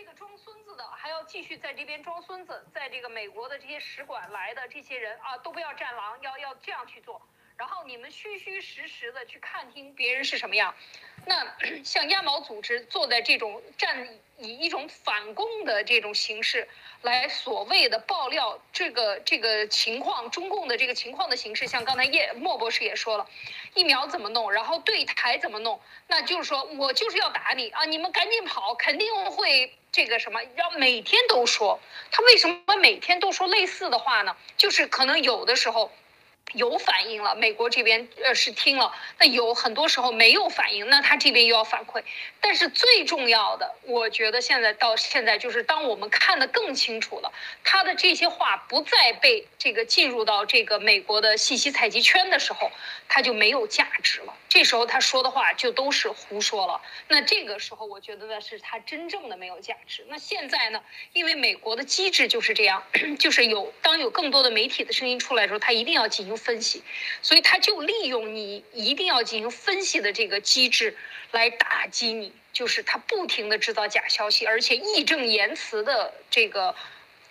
[0.04, 7.22] 这个装孙子的，还要继续在这边装孙子，在这个美国的这些使馆来的这些人啊，都不要战狼，要要这样去做。
[7.56, 10.76] 然后你们虚虚实实的去看听别人是什么样，
[11.26, 14.06] 那 像鸭毛组织做的这种战，
[14.40, 16.68] 以一种反攻的这种形式
[17.04, 23.26] 来所谓的爆料这个这个情况，中共的这个情况的形式，像刚才叶莫博士也说了，
[23.74, 31.80] 疫苗怎么弄，然后对台怎么弄，那就是说我就是要打你啊，你们赶紧跑，肯定会这个什么，要每天都说，
[32.12, 34.36] 他为什么每天都说类似的话呢？
[34.58, 35.90] 就是可能有的时候。
[36.54, 42.04] 有反应了，美国这边呃是听了，那有很多时候没有反应，那他这边又要反馈。
[42.42, 47.32] 但是最重要的，我觉得现在到现在就是当我们看得更清楚了，
[47.64, 52.70] 他的这些话不再被这个进入到这个美国的信息采集圈的时候，
[53.08, 54.36] 他就没有价值了。
[54.54, 56.80] 这时候他说的话就都是胡说了。
[57.08, 60.06] 那这个时候我觉得呢是他真正的没有价值。
[60.10, 60.80] 那现在呢，
[61.14, 62.84] 因为美国的机制就是这样，
[63.18, 66.38] 就是有当有更多的媒体的声音出来的时候，他一定要进行。
[66.44, 66.84] 分析，
[67.22, 70.98] 所以他就利用你一定要进行分析的这个机制
[71.32, 76.76] 来打击你，就是他不停的制造假消息，而且义正言辞的这个。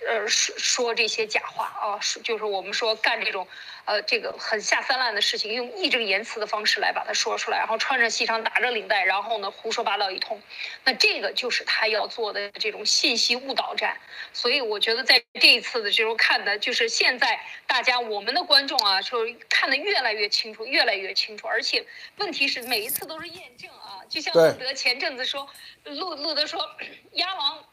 [0.09, 3.47] 呃，说说这些假话啊，说就是我们说干这种，
[3.85, 10.41] 呃，这个很下三滥的事情，用义正言辞的方式来把它说出来，然后穿着西装打着领带，然后呢胡说八道一通，
[10.85, 13.97] 那这个就是他要做的这种信息误导战。
[14.33, 21.85] 所以我觉得在这一次的这种看的，就是现在大家我们的观众啊，就看得越来越清楚，越来越清楚，而且
[22.17, 25.49] 问题是每一次都是验证啊，就像路德前阵子说，
[25.85, 26.69] 路路德说，
[27.13, 27.65] 鸭王。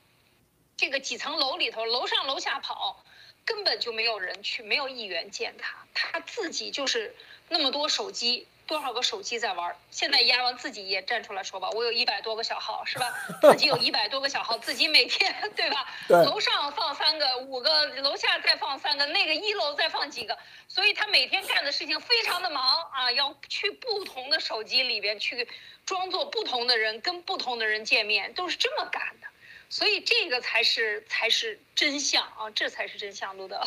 [0.80, 3.04] 这个几层楼里头，楼上楼下跑，
[3.44, 7.14] 根本就没有人去，没有议员见他，他自己就是
[7.50, 9.76] 那么多手机，多少个手机在玩。
[9.92, 13.14] 现在鸭王自己也站出来说吧，我有一百多个小号，是吧？
[13.42, 15.86] 自己有一百多个小号，自己每天对吧？
[16.08, 20.38] 楼上放三个、五个，楼下再放三个，那个一楼再放几个，
[20.70, 25.46] 所以他每天干的事情非常的忙啊，要去不同的手机里边去
[25.86, 29.28] 装作不同的人，跟不同的人见面，都是这么干的。
[29.70, 33.62] 所以这个才是才是真相啊，这才是真相，路德。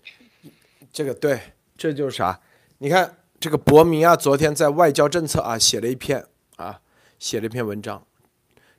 [0.90, 1.38] 这个对，
[1.76, 2.40] 这就是啥？
[2.78, 6.80] 你看这个伯明啊，昨天在外交政策啊写了一篇啊，
[7.18, 8.06] 写了一篇文章，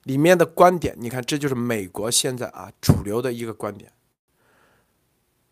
[0.03, 3.91] 里面的观点，你看这就是美国现在啊主流的一个观点。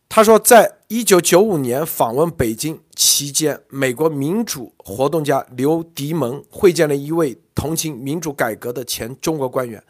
[0.10, 9.84] 他说，在一九九五年访问北京期间，美国民主活动家刘迪蒙会见了一位同情民主改革的前中国官员。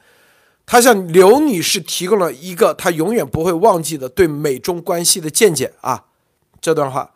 [0.71, 6.05] 他向刘女士提供了一个他永远不会忘记的对美中关系的见解啊！
[6.61, 7.13] 这段话，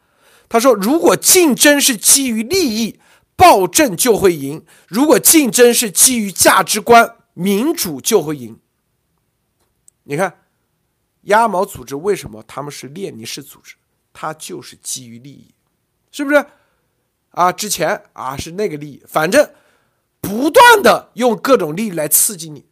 [0.50, 3.00] 他说：“如果竞争是基于利益，
[3.38, 8.60] 暴政就会赢；如果竞争是基于价值观，民主就会赢。”
[10.04, 10.42] 你看，
[11.22, 13.76] 鸭毛组织为什么他们是列宁式组织？
[14.12, 15.56] 它就是基于利益，
[16.12, 16.46] 是不是？
[17.30, 19.50] 啊，之前啊是那个利益，反正
[20.20, 22.66] 不断的用各种利益来刺激你。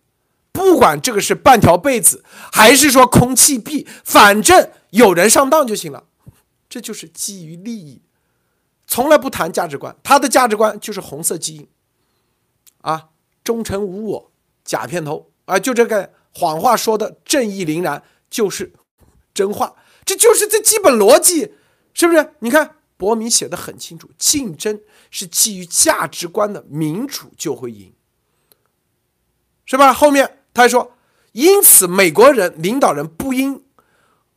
[0.54, 6.06] 不管这个是半条被子，还是说空气币，反正有人上当就行了。
[6.70, 8.02] 这就是基于利益，
[8.86, 9.96] 从来不谈价值观。
[10.04, 11.68] 他的价值观就是红色基因，
[12.82, 13.10] 啊，
[13.44, 14.32] 忠诚无我，
[14.64, 18.74] 假片头啊，就这个谎话说的正义凛然，就是
[19.34, 19.76] 真话。
[20.06, 21.54] 这就是这基本逻辑，
[21.94, 22.34] 是不是？
[22.40, 24.80] 你看博明写的很清楚，竞争
[25.10, 27.92] 是基于价值观的，民主就会赢，
[29.66, 29.92] 是吧？
[29.92, 30.42] 后面。
[30.54, 30.94] 他还说
[31.34, 33.64] ：“因此，美国人领导人不应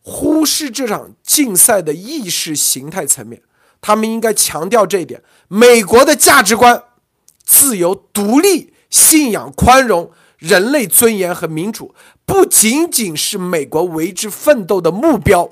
[0.01, 3.43] 忽视这场竞赛的意识形态层面，
[3.81, 5.23] 他们应该强调这一点。
[5.49, 6.83] 美国的价值观，
[7.45, 11.95] 自由、独立、信仰、宽容、人类尊严和民主，
[12.25, 15.51] 不仅仅是美国为之奋斗的目标，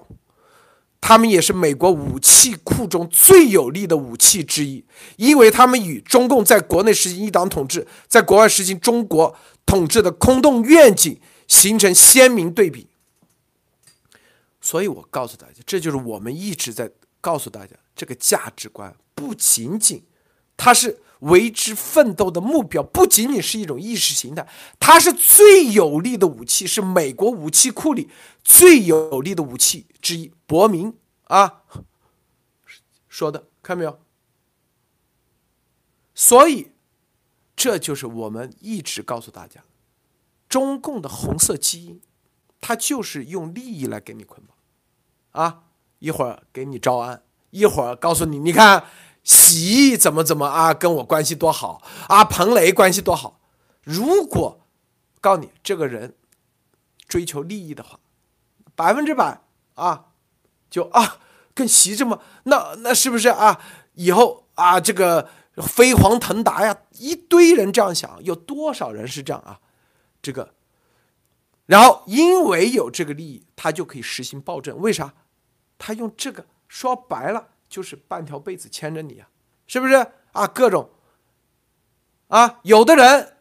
[1.06, 4.82] 他们也是美国武器库中最有力的武器之一，
[5.16, 9.36] 因为他们与中共在国内实行一党统治，在国外实行中国。”
[9.66, 12.86] 统治的空洞愿景形成鲜明对比，
[14.60, 16.90] 所以我告诉大家，这就是我们一直在
[17.20, 20.02] 告诉大家，这个价值观不仅仅
[20.56, 24.46] 它是为之奋斗的目标，不仅仅是一种意识形态，
[24.78, 28.08] 它是最有力的武器，是美国武器库里
[28.42, 30.32] 最有力的武器之一。
[30.46, 31.62] 伯明啊
[33.08, 33.98] 说的，看没有？
[36.14, 36.70] 所以。
[37.56, 39.62] 这就是我们一直告诉大家，
[40.48, 42.00] 中共的红色基因，
[42.60, 45.62] 它就是用利益来给你捆绑，啊，
[46.00, 48.84] 一会儿给你招安，一会儿告诉你，你看
[49.24, 53.40] 习怎么怎么啊，跟我关系多好啊，彭雷关系多好。
[53.82, 54.60] 如果
[55.20, 56.14] 告诉你这个人
[57.08, 57.98] 追求利益的话，
[58.76, 59.40] 百分之百
[59.74, 60.06] 啊，
[60.70, 61.18] 就啊
[61.54, 63.60] 跟习这么那那是不是啊？
[63.94, 69.60] 以后啊这个飞黄腾达呀，一堆人这样想，有多少人是这样啊？
[70.20, 70.54] 这个，
[71.66, 74.78] 然后因为有这个利益，他就可以实行暴政。
[74.78, 75.14] 为啥？
[75.78, 79.28] 他用这个说白了就是半条被子牵着你啊，
[79.66, 79.94] 是不是
[80.30, 80.46] 啊？
[80.46, 80.90] 各种
[82.28, 83.38] 啊，有的人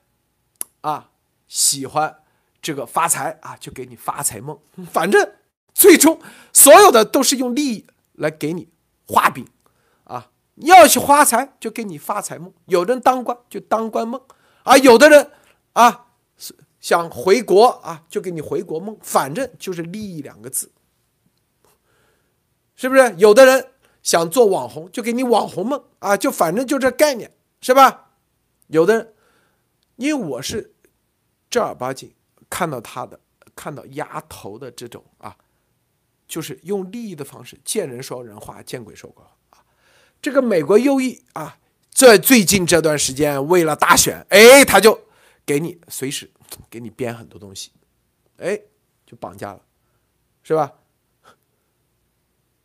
[0.81, 1.11] 啊
[1.47, 2.23] 喜欢
[2.59, 4.59] 这个发财啊，就给你发财梦。
[4.91, 5.33] 反正
[5.71, 6.19] 最终
[6.51, 8.69] 所有的都是用利益来给你
[9.05, 9.47] 画饼
[10.05, 10.31] 啊。
[10.55, 14.19] 要去发财，就给你发财梦；有人当官就当官梦
[14.63, 15.29] 啊，有的人
[15.73, 16.07] 啊
[16.79, 18.97] 想回国啊，就给你回国梦。
[18.99, 20.71] 反正就是利益两个字。
[22.75, 23.72] 是不是有的人
[24.03, 26.15] 想做网红，就给你网红梦啊？
[26.15, 27.31] 就反正就这概念，
[27.61, 28.11] 是吧？
[28.67, 29.13] 有的人，
[29.95, 30.75] 因为我是
[31.49, 32.13] 正儿八经
[32.49, 33.19] 看到他的，
[33.55, 35.35] 看到丫头的这种啊，
[36.27, 39.65] 就是用利益的方式，见人说人话，见鬼说鬼话。
[40.21, 41.57] 这个美国右翼啊，
[41.89, 44.99] 在最近这段时间为了大选，哎，他就
[45.45, 46.29] 给你随时
[46.69, 47.71] 给你编很多东西，
[48.37, 48.59] 哎，
[49.05, 49.61] 就绑架了，
[50.41, 50.73] 是吧？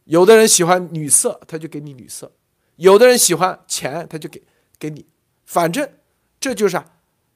[0.08, 2.28] 有的人喜欢女色，他就给你女色；
[2.76, 4.42] 有的人喜欢钱，他就给
[4.78, 5.04] 给你。
[5.44, 5.86] 反正
[6.40, 6.92] 这就是啊，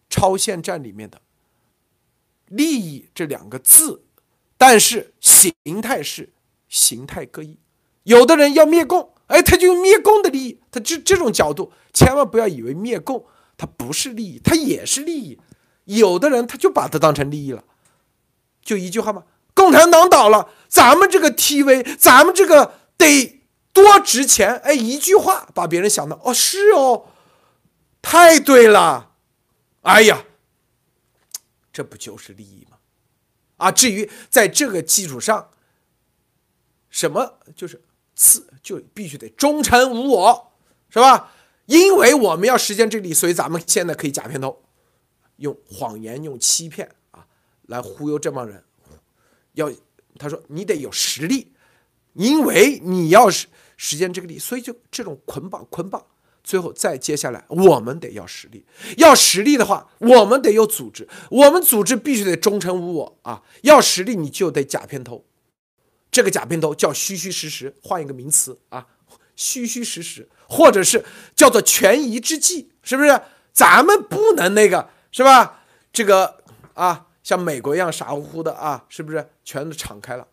[0.08, 1.20] 超限战里面的
[2.46, 4.04] 利益这两个字，
[4.56, 5.52] 但是形
[5.82, 6.32] 态是
[6.66, 7.58] 形态各异。
[8.04, 10.58] 有的人要灭共，哎，他就用灭共的利益。
[10.70, 13.26] 他这这种角度，千万不要以为灭共
[13.58, 15.38] 它不是利益，它也是利益。
[15.84, 17.62] 有的人他就把它当成利益了，
[18.62, 19.24] 就一句话嘛。
[19.54, 23.42] 共产党倒了，咱们这个 TV，咱们这个得
[23.74, 24.56] 多值钱？
[24.64, 27.08] 哎，一句话把别人想到哦，是哦，
[28.00, 29.12] 太对了，
[29.82, 30.24] 哎呀，
[31.70, 32.78] 这不就是利益吗？
[33.58, 35.50] 啊，至于在这个基础上，
[36.88, 37.82] 什么就是
[38.16, 40.52] 次就必须得忠诚无我，
[40.88, 41.34] 是吧？
[41.66, 44.62] 因为我们要实现这里，所以咱们现在可以假片头，
[45.36, 47.26] 用谎言、用欺骗啊，
[47.66, 48.64] 来忽悠这帮人。
[49.52, 49.70] 要
[50.18, 51.52] 他说你得有实力，
[52.12, 53.46] 因为你要是
[53.76, 56.04] 实现这个力，所以就这种捆绑捆绑，
[56.44, 58.64] 最后再接下来我们得要实力，
[58.98, 63.42] 要实力的话，我们得有组织，我们组织必须得忠诚无我啊！
[63.62, 65.24] 要实力你就得假片头，
[66.10, 68.86] 这个假片头叫虚虚实实，换一个名词啊，
[69.34, 71.04] 虚虚实实，或者是
[71.34, 73.20] 叫做权宜之计，是不是？
[73.52, 75.62] 咱们不能那个是吧？
[75.92, 76.42] 这个
[76.74, 77.06] 啊。
[77.22, 80.26] 像美国一样傻乎乎的啊，是不是全都敞开了？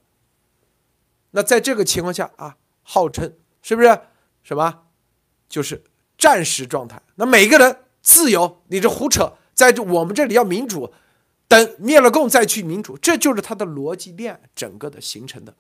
[1.31, 4.01] 那在这个情况下啊，号称是不是
[4.41, 4.87] 什么，
[5.47, 5.83] 就是
[6.17, 7.01] 战时状态？
[7.15, 10.91] 那每个人自由，你这胡扯，在我们这里要民主，
[11.47, 15.55] 等灭了共再去民主，这就是他的逻辑链整个的形成的。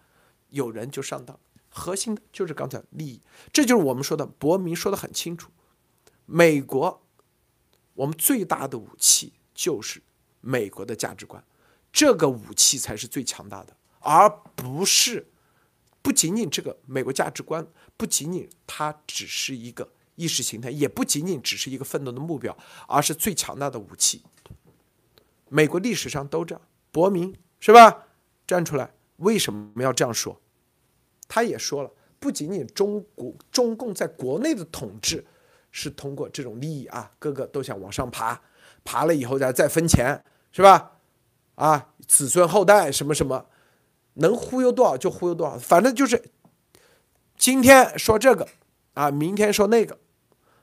[0.49, 3.21] 有人就上当，核心的就是刚才利益，
[3.53, 5.51] 这就是我们说的伯明说的很清楚，
[6.25, 7.03] 美国
[7.93, 10.01] 我们最大的武器就是。
[10.41, 11.43] 美国的价值观，
[11.91, 15.27] 这个武器才是最强大的，而不是
[16.01, 17.67] 不仅仅这个美国价值观，
[17.97, 24.23] 不仅仅它只是一个意识形态，也不仅仅只是一个奋斗的目标，而是最强大的武器。
[25.49, 26.61] 美国历史上都这样，
[26.91, 28.07] 伯明是吧？
[28.47, 30.39] 站出来，为什么要这样说？
[31.27, 35.25] 他也说了，不仅仅中国中共在国内的统治
[35.71, 38.41] 是通过这种利益啊，个个都想往上爬。
[38.83, 40.93] 爬了以后再再分钱是吧？
[41.55, 43.45] 啊，子孙后代什么什么，
[44.13, 46.31] 能忽悠多少就忽悠多少，反正就是
[47.37, 48.47] 今天说这个
[48.93, 49.97] 啊，明天说那个，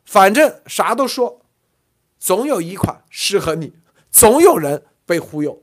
[0.04, 1.42] 反正啥都说，
[2.18, 3.74] 总有一款适合你，
[4.10, 5.62] 总有人被忽悠，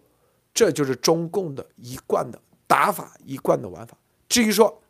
[0.53, 3.97] 这就是中共的一贯的打法，一贯的玩法。
[4.29, 4.81] 至于说，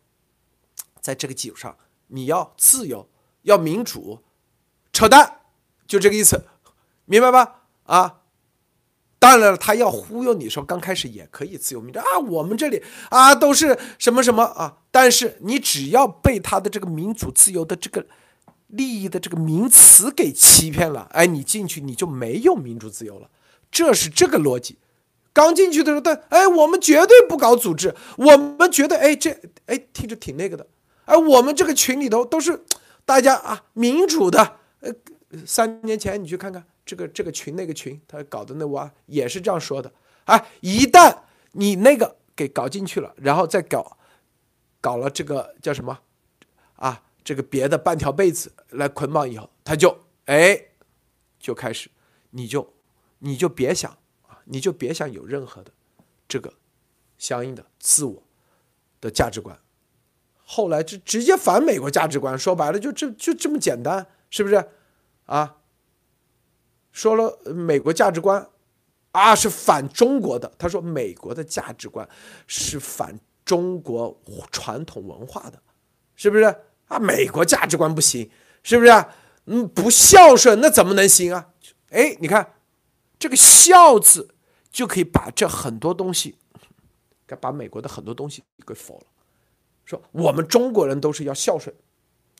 [0.99, 1.75] 在这个基础上
[2.07, 3.09] 你要自由，
[3.43, 4.19] 要民主，
[4.91, 5.39] 扯淡，
[5.87, 6.45] 就这个意思。
[7.05, 7.61] 明白吧？
[7.83, 8.21] 啊，
[9.19, 18.05] 当然了，他要忽悠你说刚开始也可以自由民主啊，我们这里啊都是什么什么啊，但是你只要被他的这个民主自由的这个
[18.67, 23.29] 利益的这个名词给欺骗了，哎，你进去你就没有民主自由了，
[23.71, 24.77] 这是这个逻辑。
[25.31, 29.31] 刚进去的时候，对，哎，我们绝对不搞组织，我们觉得，哎，这，
[29.65, 30.67] 哎，听着挺那个的，
[31.05, 32.63] 哎，我们这个群里头都是
[33.03, 34.91] 大家啊民主的，呃，
[35.45, 36.63] 三年前你去看看。
[36.85, 39.91] 这个这个群那个群，他搞的那娃也是这样说的
[40.25, 40.47] 啊！
[40.61, 41.17] 一旦
[41.51, 43.97] 你那个给搞进去了，然后再搞
[44.81, 45.99] 搞了这个叫什么
[46.75, 47.03] 啊？
[47.23, 50.61] 这个别的半条被子来捆绑以后，他就哎
[51.39, 51.89] 就开始，
[52.31, 52.73] 你就
[53.19, 53.89] 你就别想
[54.27, 55.71] 啊，你就别想有任何的
[56.27, 56.53] 这个
[57.17, 58.23] 相应的自我
[58.99, 59.57] 的价值观。
[60.45, 64.67] 后来就直接反美国价值观，说白了就这就这么简单，是不是？
[65.25, 65.55] 啊，
[66.93, 68.47] 说了美国价值观
[69.11, 72.07] 啊是反中国的，他说美国的价值观
[72.47, 74.17] 是反中国
[74.51, 75.61] 传统文化的，
[76.15, 76.43] 是不是？
[76.87, 78.29] 啊，美国价值观不行，
[78.61, 79.13] 是不是啊？
[79.45, 81.49] 嗯，不孝顺那怎么能行啊？
[81.89, 82.53] 哎，你看
[83.19, 84.35] 这个“孝”字
[84.71, 86.37] 就可以把这很多东西，
[87.25, 89.05] 该把美国的很多东西给否了。
[89.85, 91.75] 说我们中国人都是要孝顺，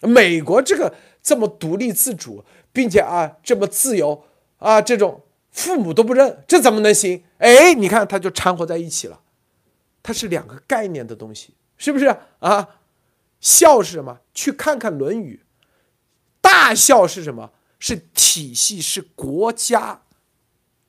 [0.01, 4.23] 美国这个这么独立自主，并且啊这么自由
[4.63, 5.21] 啊，这种
[5.51, 7.25] 父母都不认，这怎么能行？
[7.37, 9.19] 哎，你看它就掺和在一起了，
[10.01, 12.05] 它是两个概念的东西，是不是
[12.39, 12.79] 啊？
[13.41, 14.21] 孝是什么？
[14.33, 15.43] 去看看《论语》，
[16.39, 17.51] 大孝是什么？
[17.77, 20.03] 是体系，是国家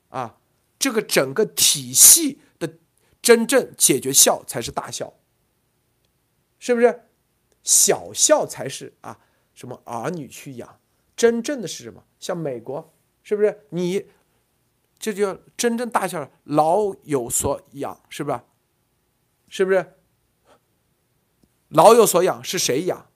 [0.07, 0.37] 啊，
[0.79, 2.77] 这个整个体系的
[3.21, 5.13] 真正解决孝才是大孝。
[6.57, 7.01] 是不是
[7.61, 9.19] 小孝才是啊？
[9.53, 10.79] 什么儿女去养，
[11.17, 12.05] 真正的是什么？
[12.21, 12.93] 像美国，
[13.25, 14.05] 是不是你
[14.99, 18.39] 这就真正大孝，老有所养，是不是？
[19.49, 19.97] 是不是
[21.69, 22.41] 老有所养？
[22.43, 23.11] 是谁养？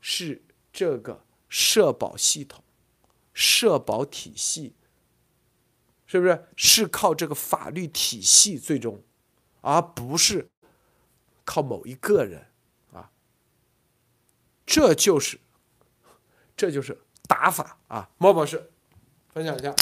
[0.00, 2.62] 是这个社保系统、
[3.32, 4.74] 社保体系，
[6.04, 6.48] 是不是？
[6.56, 9.02] 是靠这个法律体系最终，
[9.60, 10.50] 而不是。
[11.44, 12.46] 靠某一个人
[12.92, 13.10] 啊，
[14.66, 15.40] 这就是，
[16.54, 18.08] 这就是打法啊！
[18.18, 18.68] 莫博士，
[19.32, 19.72] 分享一下。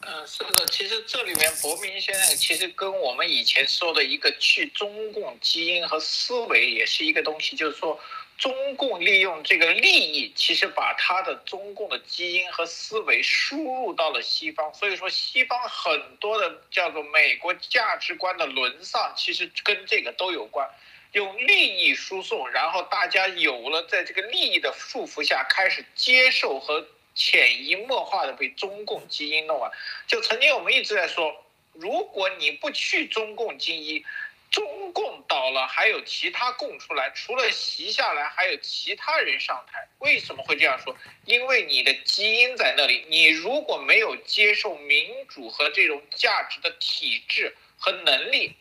[0.00, 8.00] 嗯，是的，其实这里面伯明先生其实跟我们以前说的一个去中共基因和思维也是一个东西，就是说。
[8.38, 20.70] 中共利用这个利益，其实把他的中共的基因和思维输入到了西方，所以说西方很多的叫做美国价值观的沦丧，其实跟这个都有关。
[21.12, 29.70] 用利益输送，然后大家有了在这个利益的束缚下，开始接受和潜移默化的被中共基因弄完。
[30.06, 34.04] 就曾经我们一直在说，如果你不去中共基因。
[34.50, 39.86] 中共倒了，还有其他共出来，除了习下来，还有其他人上台。
[39.98, 40.96] 为什么会这样说？
[41.26, 43.04] 因为你的基因在那里。
[43.10, 48.56] 你如果没有接受民主和这种价值的体制和能力，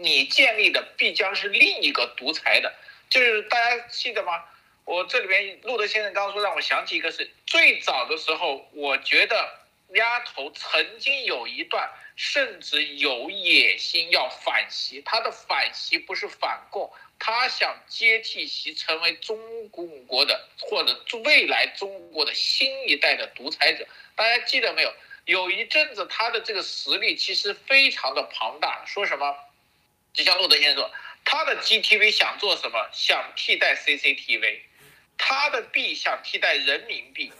[0.00, 2.72] 你建立的必将是另一个独裁的。
[3.08, 4.44] 就是大家记得吗？
[4.84, 9.60] 我这里边路德先生刚刚说让我想起一个是最早的时候，我觉得
[9.94, 11.90] 丫头曾经有一段。
[12.16, 19.38] 甚至有野心要反习，他的反习不是反共，他想接替习，成为中
[19.70, 23.86] 共国的或者未来中国的新一代的独裁者。
[24.16, 24.92] 大家记得没有？
[25.24, 28.84] 有一阵子他的这个实力其实非常的庞大。
[28.84, 29.34] 说什么？
[30.12, 30.90] 就像路德先生说，
[31.24, 32.88] 他的 GTV 想做什么？
[32.92, 34.60] 想替代 CCTV，
[35.16, 37.32] 他的币想替代人民币。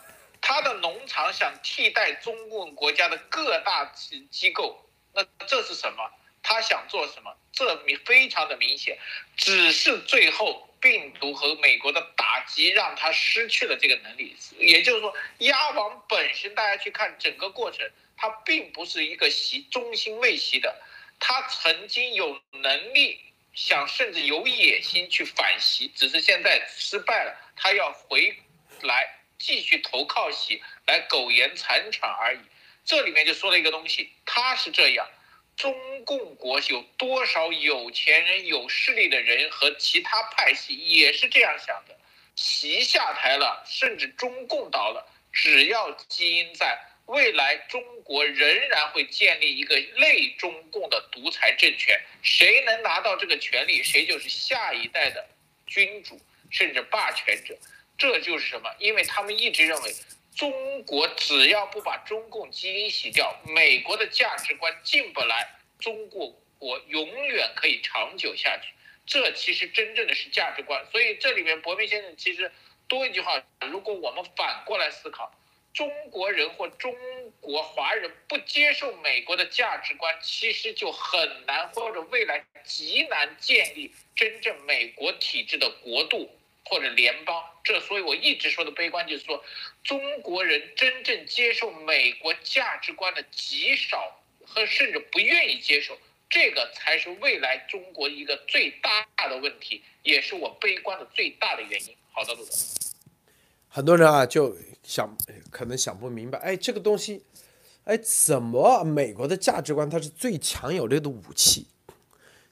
[0.42, 3.84] 他的农场想替代中共国家的各大
[4.30, 6.10] 机构，那这是什么？
[6.42, 7.36] 他想做什么？
[7.52, 8.98] 这明非常的明显，
[9.36, 14.34] 只是最后病毒和美国的打击让他失去了这个能力。
[14.58, 17.86] 也就是说，鸭王本身，大家去看整个过程，
[18.16, 20.74] 他并不是一个习中心未习的，
[21.20, 23.20] 他曾经有能力
[23.54, 28.36] 想，甚至有野心去反习，只是现在失败了，他要回
[28.82, 29.16] 来。
[29.42, 32.40] 继续投靠习来苟延残喘而已，
[32.84, 35.08] 这里面就说了一个东西，他是这样，
[35.56, 35.74] 中
[36.04, 41.98] 共国有多少有钱人、有势力的人和其他派系也是这样想的，
[42.36, 46.78] 习下台了，甚至中共倒了，只要基因在，
[47.10, 55.28] 未来中国仍然会建立一个类中共的独裁政权，谁能拿到这个权利，谁就是下一代的
[55.66, 56.20] 君主，
[56.50, 57.56] 甚至霸权者。
[57.98, 58.72] 这就是什么？
[58.78, 59.92] 因为他们一直认为，
[60.36, 68.72] 中国只要不把中共基因洗掉，美国的价值观进不来，中国国永远可以长久下去。
[69.04, 70.86] 这其实真正的是价值观。
[70.92, 72.52] 所以这里面，伯明先生其实
[72.86, 75.34] 多一句话：如果我们反过来思考，
[75.72, 76.94] 中国人或中
[77.40, 86.30] 国华人不接受美国的价值观，其实就很难，或者未来极难建立真正美国体制的国度。
[86.66, 89.42] 或者联邦，这所以我一直说的悲观就是说，
[89.82, 95.98] 中国人真正接受美国价值观的极少，和甚至不愿意接受，
[96.28, 101.96] 这个才是未来中国一个最大的问题，也是我悲观的最大的原因。
[102.12, 102.54] 好的，陆总。
[103.68, 104.56] 很多人啊就
[104.90, 105.16] 想，
[105.52, 107.22] 可能想不明白，哎，这个东西，
[107.84, 111.68] 哎，怎么美国的价值观它是最强有力的武器？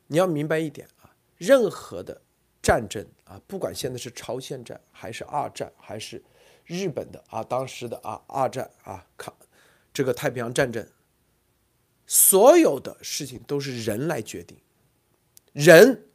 [0.07, 2.23] 你要明白一点啊，任何的
[2.63, 6.23] 战争啊，不管现在是朝鲜战还是二战还是
[6.65, 9.35] 日本的啊，当时的啊二战啊抗
[9.93, 10.87] 这个太平洋战争，
[12.07, 14.57] 所有的事情都是人来决定，
[15.53, 16.07] 人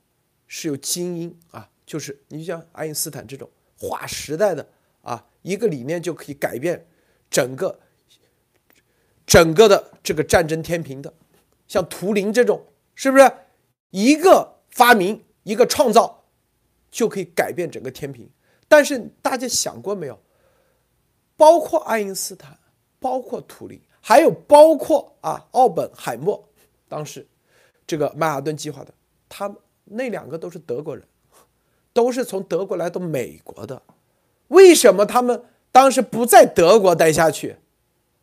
[0.48, 4.70] 是有精英啊，就是你像爱因斯坦这种划时代的
[5.02, 6.88] 啊一个理念就可以改变
[7.30, 7.80] 整个。
[9.26, 11.14] 整个的这个战争天平的，
[11.66, 12.62] 像图灵这种，
[12.94, 13.32] 是不是
[13.90, 16.26] 一个发明、一个创造
[16.92, 18.30] 就可以改变整个天平？
[18.68, 20.20] 但是大家想过没有？
[21.38, 22.60] 包括爱因斯坦，
[23.00, 26.50] 包括图灵，还有包括啊奥本海默，
[26.90, 27.26] 当时
[27.88, 28.94] 这个曼哈顿计划的，
[29.30, 29.56] 他
[29.86, 31.08] 那两个都是德国人，
[31.94, 33.82] 都是从德国来到美国的。
[34.54, 37.58] 为什么他们当时不在德国待下去？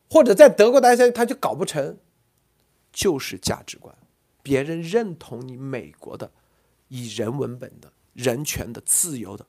[0.09, 1.99] 或者在德国待下去，他就搞不成，
[2.93, 3.95] 就是价值观，
[4.43, 6.33] 别人认同你美国的
[6.89, 9.47] 以人为本的人权的自由的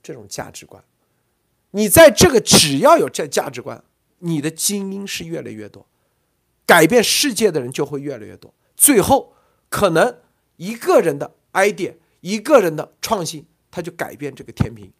[0.00, 0.84] 这种价值观，
[1.72, 3.82] 你在这个只要有这价值观，
[4.20, 5.86] 你的精英是越来越多，
[6.64, 9.34] 改变世界的人就会越来越多，最后
[9.68, 10.18] 可能
[10.56, 14.92] 一个人的 idea，一个人的创新，他就改变这个天平，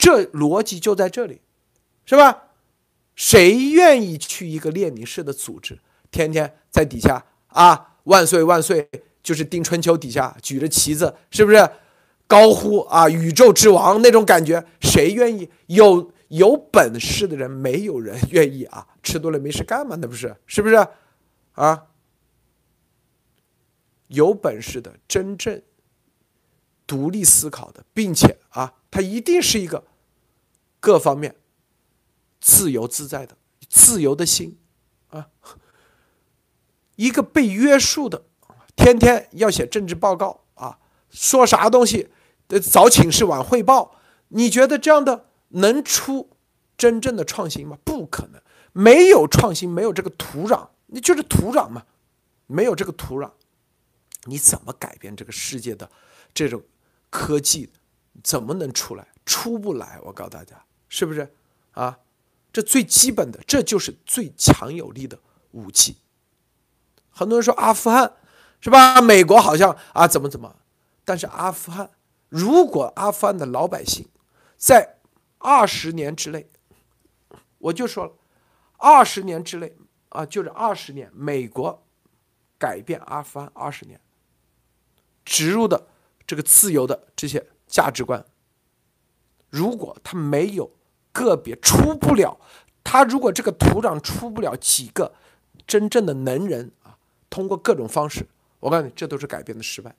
[0.00, 1.42] 这逻辑就在这里，
[2.06, 2.44] 是吧？
[3.14, 5.78] 谁愿意去一个列宁式的组织，
[6.10, 8.88] 天天在底下啊万岁万岁，
[9.22, 11.70] 就是丁春秋底下举着旗子，是不是
[12.26, 14.64] 高呼啊宇宙之王那种感觉？
[14.80, 15.50] 谁愿意？
[15.66, 18.86] 有有本事的人，没有人愿意啊！
[19.02, 19.96] 吃多了没事干嘛？
[19.96, 20.74] 那不是是不是
[21.52, 21.88] 啊？
[24.06, 25.60] 有本事的，真正
[26.86, 29.84] 独立思考的，并且啊，他一定是一个
[30.80, 31.36] 各方面。
[32.42, 33.36] 自由自在的
[33.68, 34.58] 自由的心，
[35.10, 35.28] 啊，
[36.96, 38.24] 一个被约束的，
[38.74, 40.78] 天天要写政治报告啊，
[41.10, 42.08] 说啥东西
[42.48, 44.00] 得早请示晚汇报。
[44.28, 46.30] 你觉得这样的能出
[46.78, 47.76] 真正的创新吗？
[47.84, 48.40] 不可能，
[48.72, 51.84] 没有创新，没有这个土壤，你就是土壤嘛，
[52.46, 53.30] 没有这个土壤，
[54.24, 55.90] 你怎么改变这个世界的
[56.32, 56.62] 这种
[57.10, 57.70] 科技？
[58.24, 59.08] 怎么能出来？
[59.26, 61.32] 出不来，我告诉大家，是不是
[61.70, 62.00] 啊？
[62.52, 65.20] 这最基本的，这就是最强有力的
[65.52, 65.98] 武器。
[67.08, 68.16] 很多人说阿富汗
[68.60, 69.00] 是吧？
[69.00, 70.56] 美国好像啊怎么怎么，
[71.04, 71.92] 但是阿富汗，
[72.28, 74.08] 如果阿富汗的老百姓
[74.56, 74.96] 在
[75.38, 76.50] 二十年之内，
[77.58, 78.12] 我就说了，
[78.78, 79.76] 二十年之内
[80.08, 81.86] 啊，就是二十年，美国
[82.58, 84.00] 改变阿富汗二十年，
[85.24, 85.86] 植入的
[86.26, 88.26] 这个自由的这些价值观，
[89.50, 90.68] 如果他没有。
[91.12, 92.38] 个别出不了，
[92.82, 95.14] 他如果这个土壤出不了几个
[95.66, 98.26] 真正的能人啊，通过各种方式，
[98.60, 99.94] 我告诉你，这都是改变的失败。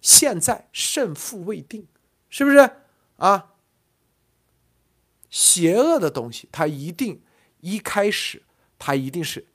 [0.00, 1.86] 现在胜负未定，
[2.28, 2.70] 是不是
[3.16, 3.54] 啊？
[5.28, 7.22] 邪恶的东西，它一定
[7.60, 8.42] 一开始
[8.78, 9.46] 它一定是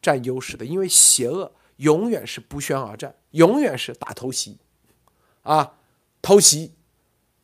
[0.00, 4.58] 占优势的，因为邪恶永远是不宣而战，永远是打偷袭
[5.42, 5.74] 啊，
[6.22, 6.74] 偷袭，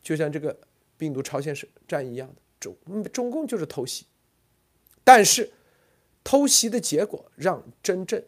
[0.01, 0.57] 就像这个
[0.97, 2.35] 病毒朝鲜是战一样的。
[2.63, 4.05] 中中共就是偷袭，
[5.03, 5.51] 但是
[6.23, 8.23] 偷袭的结果让真正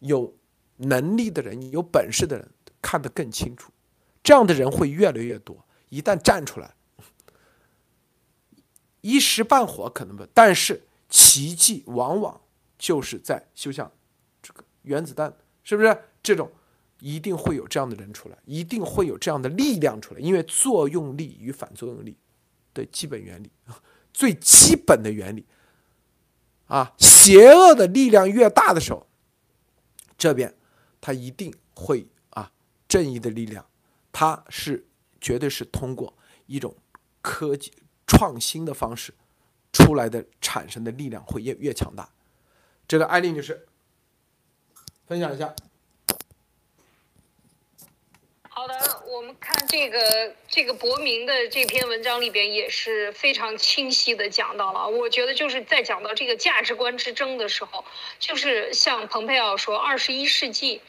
[0.00, 0.34] 有
[0.76, 2.50] 能力的人、有本事的人
[2.82, 3.70] 看得更清楚，
[4.22, 5.64] 这样的人会越来越多。
[5.88, 6.74] 一旦站出来，
[9.00, 12.40] 一时半会可能不，但是奇迹往往
[12.76, 13.90] 就是在就像
[14.42, 15.32] 这个原子弹，
[15.62, 15.96] 是不是？
[16.22, 16.50] 这种
[17.00, 22.16] 一定会有这样的人出来，一定会有这样的力量出来，因为作用力与反作用力。
[22.74, 23.50] 的基本原理，
[24.12, 25.46] 最基本的原理，
[26.66, 29.06] 啊，邪恶的力量越大的时候，
[30.18, 30.54] 这边
[31.00, 32.50] 它一定会啊，
[32.88, 33.64] 正义的力量，
[34.12, 34.86] 它是
[35.20, 36.12] 绝对是通过
[36.46, 36.76] 一种
[37.22, 37.72] 科技
[38.06, 39.14] 创新的方式
[39.72, 42.10] 出来的产生的力量会越越强大。
[42.86, 43.66] 这个艾丽女士
[45.06, 45.54] 分享一下。
[48.50, 48.74] 好的，
[49.14, 54.88] 我们看这个这个博明的这篇文章里边也是非常清晰的讲到了。
[54.88, 57.84] 我觉得就是在讲到这个价值观之争的时候，
[58.18, 60.80] 就是像蓬佩奥说，二十一世纪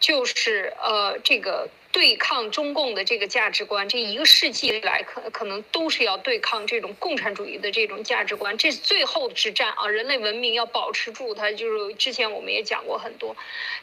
[0.00, 9.88] 就是呃这个对抗中共的这个价值观，这一个世纪来可可能都是要对抗这种共产主义的这种价值观，这是最后之战啊！
[9.88, 13.34] 人类文明要保持住它，就是之前我们也讲过很多，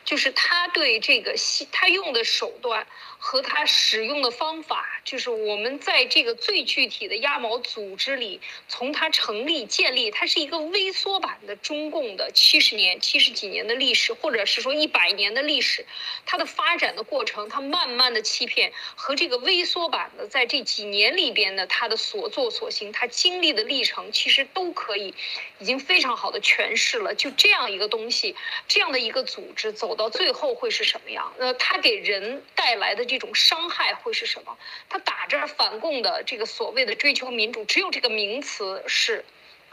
[0.06, 1.34] 就是他对这个
[1.72, 2.85] 他用的手段
[3.18, 15.84] 和他使用的方法，就是我们在这个最具体的鸭毛组织里，从它成立建立，它是一个微缩版的中共的七十年、七十几年的历史，或者是说一百年的历史，
[16.27, 18.03] 它的发展的过程，它慢慢。
[18.12, 25.14] 的欺骗和这个微缩版的，在这几年里边的他的所作所行，他经历的历程，其实都可以
[25.60, 27.14] 已经非常好的诠释了。
[27.14, 28.36] 就这样一个东西，
[28.68, 31.32] 这样的一个组织走到最后会是什么样？
[31.38, 34.58] 那，他给人带来的这种伤害会是什么？
[34.90, 39.24] 他打着反共的这个所谓的追求民主，只有这个名词是。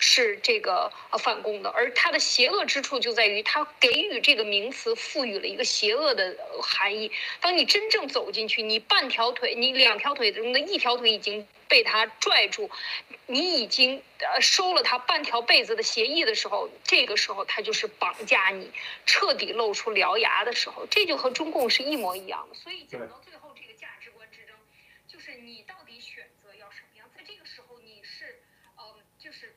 [0.02, 7.12] 是这个呃反共的，而它的邪恶之处就在于它给予这个名词赋予了一个邪恶的含义。
[7.40, 12.70] 当你真正走进去，你半条腿、你两条腿中的一条腿已经被他拽住，
[13.26, 18.72] 你已经呃收了他半条被子的协议的时候，这个时候他就是绑架你，
[19.04, 22.54] 彻底露出獠牙的时候，这就和中共是一模一样的。
[22.54, 24.56] 所以讲到最后，这个价值观之争，
[25.06, 27.06] 就是你到底选择要什么样？
[27.14, 28.40] 在这个时候，你是
[28.76, 29.54] 呃，就是。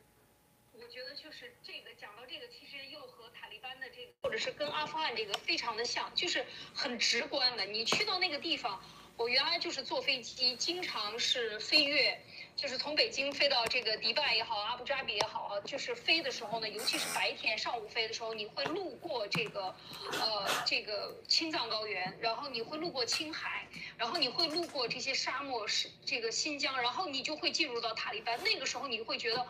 [0.76, 3.88] 我觉得就是这个讲到这个，其实又和塔利班的
[4.22, 7.66] 或者是跟阿富汗这个非常的像，就是很直观的。
[7.66, 8.82] 你去到那个地方，
[9.18, 12.20] 我原来就是坐飞机，经常是飞越，
[12.56, 19.76] 就是从北京飞到这个迪拜也好，阿布扎比也好，就是飞的时候呢，尤其是白天上午飞的时候，你会路过这个，
[20.12, 23.68] 呃，这个青藏高原，然后你会路过青海，
[23.98, 28.40] 然后你会路过这些沙漠，是这个新疆，然后你就会进入到塔利班。
[28.44, 29.46] 那个时候你会觉得。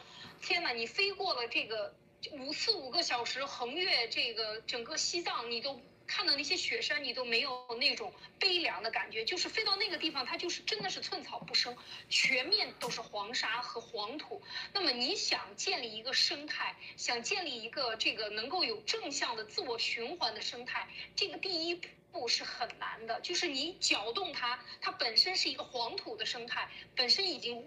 [0.46, 0.74] 天哪！
[0.74, 1.96] 你飞过了这个
[2.32, 9.26] 五四五个小时，横越这个整个西藏，你都看到那些雪山，你都没有那种悲凉的感觉。
[9.26, 11.76] 就是飞到那个地方，它就是真的是寸草不生，
[12.10, 14.41] 全面都是黄沙和黄土。
[14.74, 21.80] 那么你想建立一个生态，想建立一个这个能够有正向的自我循环的生态，这个第一
[22.12, 23.20] 步是很难的。
[23.22, 27.64] 就是你搅动它，它本身是一个黄土的生态，本身已经。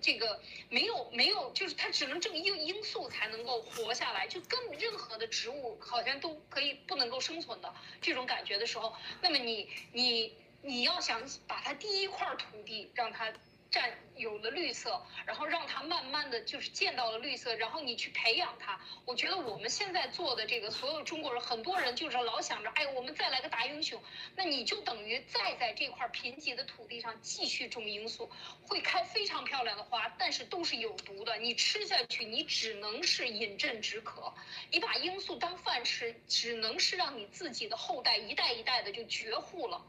[0.00, 13.32] 这个没有没有，就是它只能这个因因素才能够活下来，就跟任何的植物好像都可以不能够生存的这种感觉的时候，那么你你你要想把它第一块土地让它。
[13.68, 18.80] 占有了绿色，然后让它慢慢的就是见到了绿色，然后你去培养它。
[19.04, 24.02] 我觉得我们现在做的这个，所有中国人很多人就是老想着，哎，我们再来个大英雄，
[24.34, 28.30] 那你就等于再在这块贫瘠的土地上继续种罂粟，
[28.66, 34.32] 会开非常漂亮的花，但是都是有毒的，你吃下去你只能是饮鸩止渴。
[34.70, 39.84] 你把罂粟当饭吃，只能是让你自己的后代一代一代的就绝户了。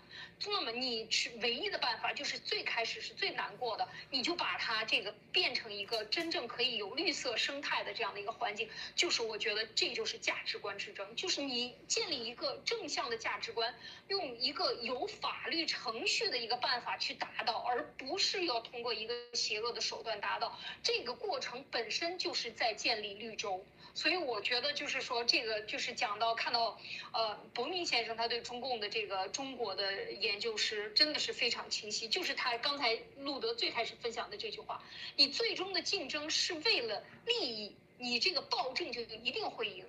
[0.46, 13.76] 那么你是唯一的办法，就是最开始是最难过的，你你就把它这个变成一个真正可以有绿色生态的这样的一个环境，就是我觉得这就是价值观之争，就是你建立一个正向的价值观，
[14.08, 20.58] 用一个有法律程序的一个办法去达到，而不是要通过一个邪恶的手段达到。
[20.82, 23.64] 这个过程本身就是在建立绿洲。
[23.94, 26.80] 所以我觉得就是说，这个就是讲到看到，
[27.12, 32.08] 呃，伯明先生他对中共的这个中国的研究是真的是非常清晰。
[32.08, 34.82] 就是他刚才路德最开始分享的这句话：，
[35.18, 39.86] 你最终的竞争是为了利益，你这个暴政就一定会赢。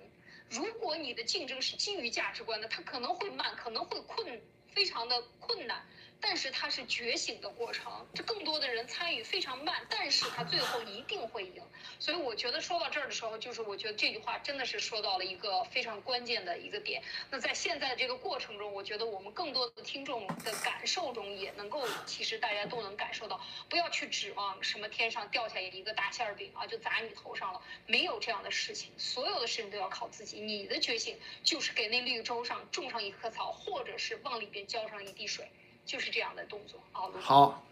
[0.49, 4.41] 如果你的竞争是基于价值观的，它可能会慢，可能会困，
[4.73, 5.87] 非常的困难。
[6.21, 11.61] 但是它是觉醒的过程，这更多的人参与非常慢，但是它最后一定会赢。
[11.99, 17.01] 所以我觉得说到这儿的时候，就是我觉得这句话真的是说到了一个非常关键的一个点。
[17.29, 23.39] 那在现在这个过程中，我觉得我们更多的听众的感受中也能够，其实大家都能感受到，
[23.69, 28.91] 不要去指望什么天上掉下一个大馅饼啊，就砸你头上了，没有这样的事情。
[28.97, 30.39] 所有的事情都要靠自己。
[30.41, 35.49] 你的觉醒就是给那绿洲上种上一棵草，或者是往里边浇上一滴水。
[35.89, 37.09] 就是这样的动作啊。
[37.19, 37.63] 好，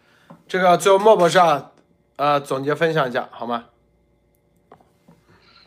[0.48, 1.70] 这个最后莫博士啊，
[2.16, 3.68] 呃，总结分享一下好吗？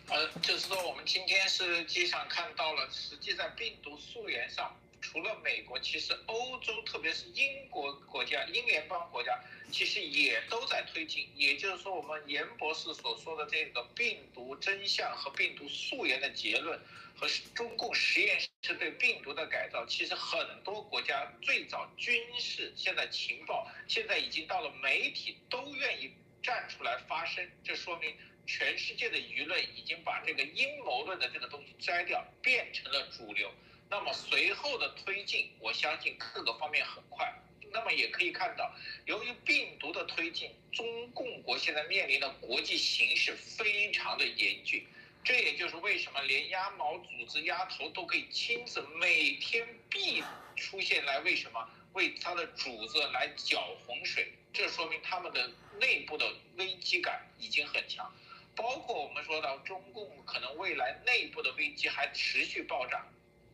[0.09, 9.37] 呃，就是说我们今天是际上看到了，实际在病毒溯源上，除了美国，其实欧洲，特别是英国国家、英联邦国家，
[9.71, 11.27] 其实也都在推进。
[11.35, 16.79] 也就是说，我们严博士所说的这个病毒真相和病毒溯源的结论。
[17.13, 26.09] 和中共实验室对病毒的改造，其实很多国家最早军事，现在情报，现在已经到了媒体都愿意
[26.41, 28.15] 站出来发声，这说明
[28.47, 33.51] 全世界的舆论已经把这个阴谋论的这个东西摘掉，变成了主流。
[33.91, 37.29] 那么随后的推进，我相信各个方面很快。
[37.73, 38.73] 那么也可以看到，
[39.05, 44.87] 由于病毒的推进，中共国现在面临的国际形势非常的严峻。
[45.25, 50.23] 这也就是为什么连鸭毛组织鸭头都可以亲自每天必
[50.55, 54.31] 出现来，为什么为他的主子来搅洪水？
[54.53, 55.51] 这说明他们的
[55.81, 58.09] 内部的危机感已经很强。
[58.55, 63.05] 包括我们说到中共可能未来内部的危机还持续暴涨，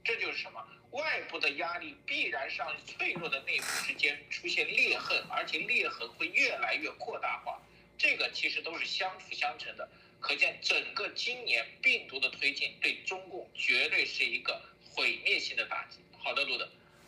[0.07, 0.63] 这就是什么？
[0.91, 7.59] 外部的压力必然让脆弱的内部之间出现裂痕，而且裂痕会越来越扩大化。
[7.97, 9.89] 这个其实都是相辅相成的。
[10.21, 15.99] 可见，整个今年病毒的推进对中共绝对是一个毁灭性的打击。
[16.23, 16.65] 好的，路德。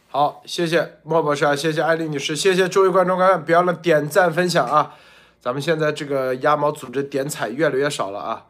[0.10, 5.00] 好，谢谢莫博士啊，谢谢艾丽女士，谢谢诸位观众观看，别忘了点赞分享啊。
[5.40, 8.46] 咱们现在这个鸭毛组织点彩越来越少了啊，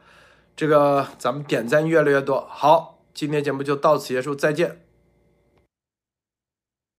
[0.55, 2.47] 这个咱们点赞越来越多。
[2.49, 4.79] 好，今天节目就到此结束，再见。